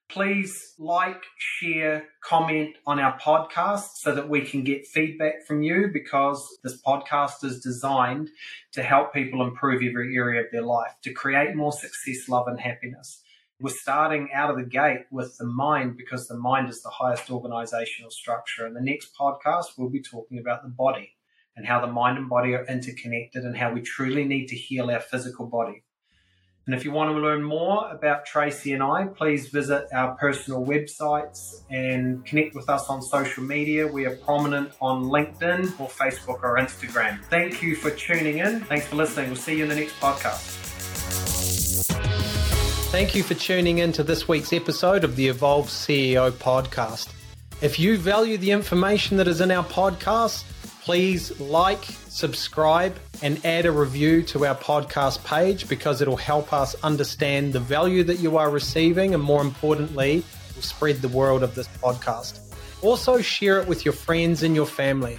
Please 0.07 0.75
like, 0.77 1.23
share, 1.37 2.05
comment 2.23 2.75
on 2.85 2.99
our 2.99 3.17
podcast 3.19 3.87
so 3.95 4.13
that 4.13 4.29
we 4.29 4.41
can 4.41 4.63
get 4.63 4.85
feedback 4.85 5.45
from 5.47 5.63
you 5.63 5.89
because 5.91 6.47
this 6.63 6.79
podcast 6.81 7.43
is 7.43 7.59
designed 7.59 8.29
to 8.73 8.83
help 8.83 9.13
people 9.13 9.41
improve 9.41 9.81
every 9.81 10.15
area 10.15 10.41
of 10.41 10.47
their 10.51 10.61
life, 10.61 10.91
to 11.03 11.11
create 11.11 11.55
more 11.55 11.71
success, 11.71 12.29
love, 12.29 12.47
and 12.47 12.59
happiness. 12.59 13.23
We're 13.61 13.73
starting 13.73 14.29
out 14.33 14.49
of 14.49 14.57
the 14.57 14.65
gate 14.65 15.05
with 15.11 15.37
the 15.37 15.45
mind 15.45 15.95
because 15.95 16.27
the 16.27 16.37
mind 16.37 16.69
is 16.69 16.81
the 16.81 16.89
highest 16.89 17.31
organizational 17.31 18.11
structure. 18.11 18.67
In 18.67 18.73
the 18.73 18.81
next 18.81 19.15
podcast, 19.17 19.77
we'll 19.77 19.89
be 19.89 20.01
talking 20.01 20.39
about 20.39 20.63
the 20.63 20.69
body 20.69 21.13
and 21.55 21.65
how 21.65 21.79
the 21.79 21.87
mind 21.87 22.17
and 22.17 22.27
body 22.27 22.53
are 22.53 22.65
interconnected 22.65 23.43
and 23.43 23.55
how 23.55 23.71
we 23.71 23.81
truly 23.81 24.25
need 24.25 24.47
to 24.47 24.55
heal 24.57 24.91
our 24.91 24.99
physical 24.99 25.45
body. 25.45 25.83
And 26.65 26.75
if 26.75 26.83
you 26.83 26.91
want 26.91 27.11
to 27.11 27.17
learn 27.17 27.43
more 27.43 27.89
about 27.91 28.25
Tracey 28.25 28.73
and 28.73 28.81
I, 28.81 29.05
please 29.05 29.49
visit 29.49 29.85
our 29.93 30.15
personal 30.15 30.65
websites 30.65 31.61
and 31.69 32.25
connect 32.25 32.55
with 32.55 32.69
us 32.69 32.89
on 32.89 33.03
social 33.03 33.43
media. 33.43 33.87
We 33.87 34.05
are 34.05 34.15
prominent 34.17 34.73
on 34.81 35.03
LinkedIn 35.03 35.79
or 35.79 35.87
Facebook 35.87 36.43
or 36.43 36.57
Instagram. 36.57 37.23
Thank 37.25 37.61
you 37.61 37.75
for 37.75 37.91
tuning 37.91 38.39
in. 38.39 38.61
Thanks 38.61 38.87
for 38.87 38.95
listening. 38.95 39.27
We'll 39.27 39.37
see 39.37 39.57
you 39.57 39.63
in 39.63 39.69
the 39.69 39.75
next 39.75 39.93
podcast. 39.99 40.64
Thank 42.95 43.13
you 43.13 43.23
for 43.23 43.33
tuning 43.33 43.79
in 43.79 43.91
to 43.91 44.03
this 44.03 44.25
week's 44.25 44.53
episode 44.53 45.03
of 45.03 45.17
the 45.17 45.27
Evolved 45.27 45.69
CEO 45.69 46.31
podcast. 46.31 47.09
If 47.61 47.77
you 47.77 47.97
value 47.97 48.37
the 48.37 48.51
information 48.51 49.17
that 49.17 49.27
is 49.27 49.41
in 49.41 49.51
our 49.51 49.65
podcast, 49.65 50.45
please 50.81 51.37
like, 51.41 51.83
subscribe, 51.83 52.95
and 53.21 53.45
add 53.45 53.65
a 53.65 53.71
review 53.73 54.23
to 54.23 54.45
our 54.45 54.55
podcast 54.55 55.21
page 55.25 55.67
because 55.67 56.01
it'll 56.01 56.15
help 56.15 56.53
us 56.53 56.73
understand 56.83 57.51
the 57.51 57.59
value 57.59 58.01
that 58.01 58.19
you 58.19 58.37
are 58.37 58.49
receiving 58.49 59.13
and, 59.13 59.21
more 59.21 59.41
importantly, 59.41 60.23
will 60.55 60.61
spread 60.61 61.01
the 61.01 61.09
world 61.09 61.43
of 61.43 61.53
this 61.53 61.67
podcast. 61.83 62.39
Also, 62.81 63.19
share 63.19 63.59
it 63.59 63.67
with 63.67 63.83
your 63.83 63.93
friends 63.93 64.41
and 64.41 64.55
your 64.55 64.65
family. 64.65 65.17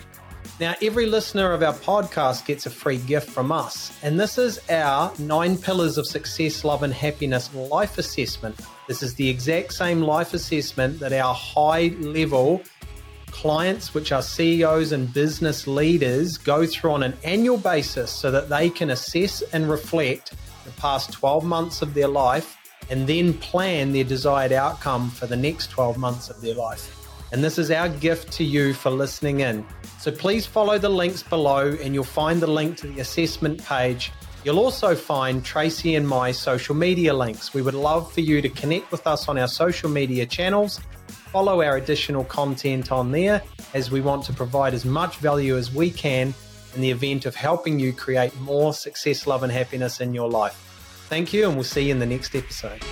Now, 0.58 0.74
every 0.80 1.04
listener 1.04 1.52
of 1.52 1.62
our 1.62 1.74
podcast 1.74 2.46
gets 2.46 2.64
a 2.64 2.70
free 2.70 2.96
gift 2.96 3.28
from 3.28 3.52
us, 3.52 3.92
and 4.02 4.18
this 4.18 4.38
is 4.38 4.58
our 4.70 5.12
Nine 5.18 5.58
Pillars 5.58 5.98
of 5.98 6.06
Success, 6.06 6.64
Love, 6.64 6.82
and 6.82 6.94
Happiness 6.94 7.54
life 7.54 7.98
assessment. 7.98 8.58
This 8.88 9.02
is 9.02 9.12
the 9.16 9.28
exact 9.28 9.74
same 9.74 10.00
life 10.00 10.32
assessment 10.32 10.98
that 11.00 11.12
our 11.12 11.34
high 11.34 11.88
level 12.00 12.62
clients, 13.26 13.92
which 13.92 14.12
are 14.12 14.22
CEOs 14.22 14.92
and 14.92 15.12
business 15.12 15.66
leaders, 15.66 16.38
go 16.38 16.64
through 16.64 16.92
on 16.92 17.02
an 17.02 17.12
annual 17.22 17.58
basis 17.58 18.10
so 18.10 18.30
that 18.30 18.48
they 18.48 18.70
can 18.70 18.88
assess 18.88 19.42
and 19.52 19.68
reflect 19.68 20.32
the 20.64 20.70
past 20.80 21.12
12 21.12 21.44
months 21.44 21.82
of 21.82 21.92
their 21.92 22.08
life 22.08 22.56
and 22.88 23.06
then 23.06 23.34
plan 23.34 23.92
their 23.92 24.04
desired 24.04 24.52
outcome 24.52 25.10
for 25.10 25.26
the 25.26 25.36
next 25.36 25.66
12 25.66 25.98
months 25.98 26.30
of 26.30 26.40
their 26.40 26.54
life. 26.54 26.95
And 27.32 27.42
this 27.42 27.58
is 27.58 27.70
our 27.70 27.88
gift 27.88 28.32
to 28.34 28.44
you 28.44 28.72
for 28.72 28.90
listening 28.90 29.40
in. 29.40 29.66
So 29.98 30.10
please 30.12 30.46
follow 30.46 30.78
the 30.78 30.88
links 30.88 31.22
below 31.22 31.76
and 31.82 31.94
you'll 31.94 32.04
find 32.04 32.40
the 32.40 32.46
link 32.46 32.76
to 32.78 32.86
the 32.86 33.00
assessment 33.00 33.64
page. 33.64 34.12
You'll 34.44 34.60
also 34.60 34.94
find 34.94 35.44
Tracey 35.44 35.96
and 35.96 36.06
my 36.06 36.30
social 36.30 36.74
media 36.74 37.12
links. 37.12 37.52
We 37.52 37.62
would 37.62 37.74
love 37.74 38.12
for 38.12 38.20
you 38.20 38.40
to 38.40 38.48
connect 38.48 38.92
with 38.92 39.06
us 39.06 39.28
on 39.28 39.38
our 39.38 39.48
social 39.48 39.90
media 39.90 40.24
channels 40.24 40.80
follow 41.36 41.60
our 41.60 41.76
additional 41.76 42.24
content 42.24 42.90
on 42.90 43.12
there 43.12 43.42
as 43.74 43.90
we 43.90 44.00
want 44.00 44.24
to 44.24 44.32
provide 44.32 44.72
as 44.72 44.86
much 44.86 45.18
value 45.18 45.58
as 45.58 45.70
we 45.70 45.90
can 45.90 46.32
in 46.74 46.80
the 46.80 46.90
event 46.90 47.26
of 47.26 47.34
helping 47.34 47.78
you 47.78 47.92
create 47.92 48.34
more 48.40 48.72
success, 48.72 49.26
love, 49.26 49.42
and 49.42 49.52
happiness 49.52 50.00
in 50.00 50.14
your 50.14 50.30
life. 50.30 50.54
Thank 51.10 51.34
you, 51.34 51.46
and 51.46 51.54
we'll 51.54 51.64
see 51.64 51.82
you 51.82 51.92
in 51.92 51.98
the 51.98 52.06
next 52.06 52.34
episode. 52.34 52.82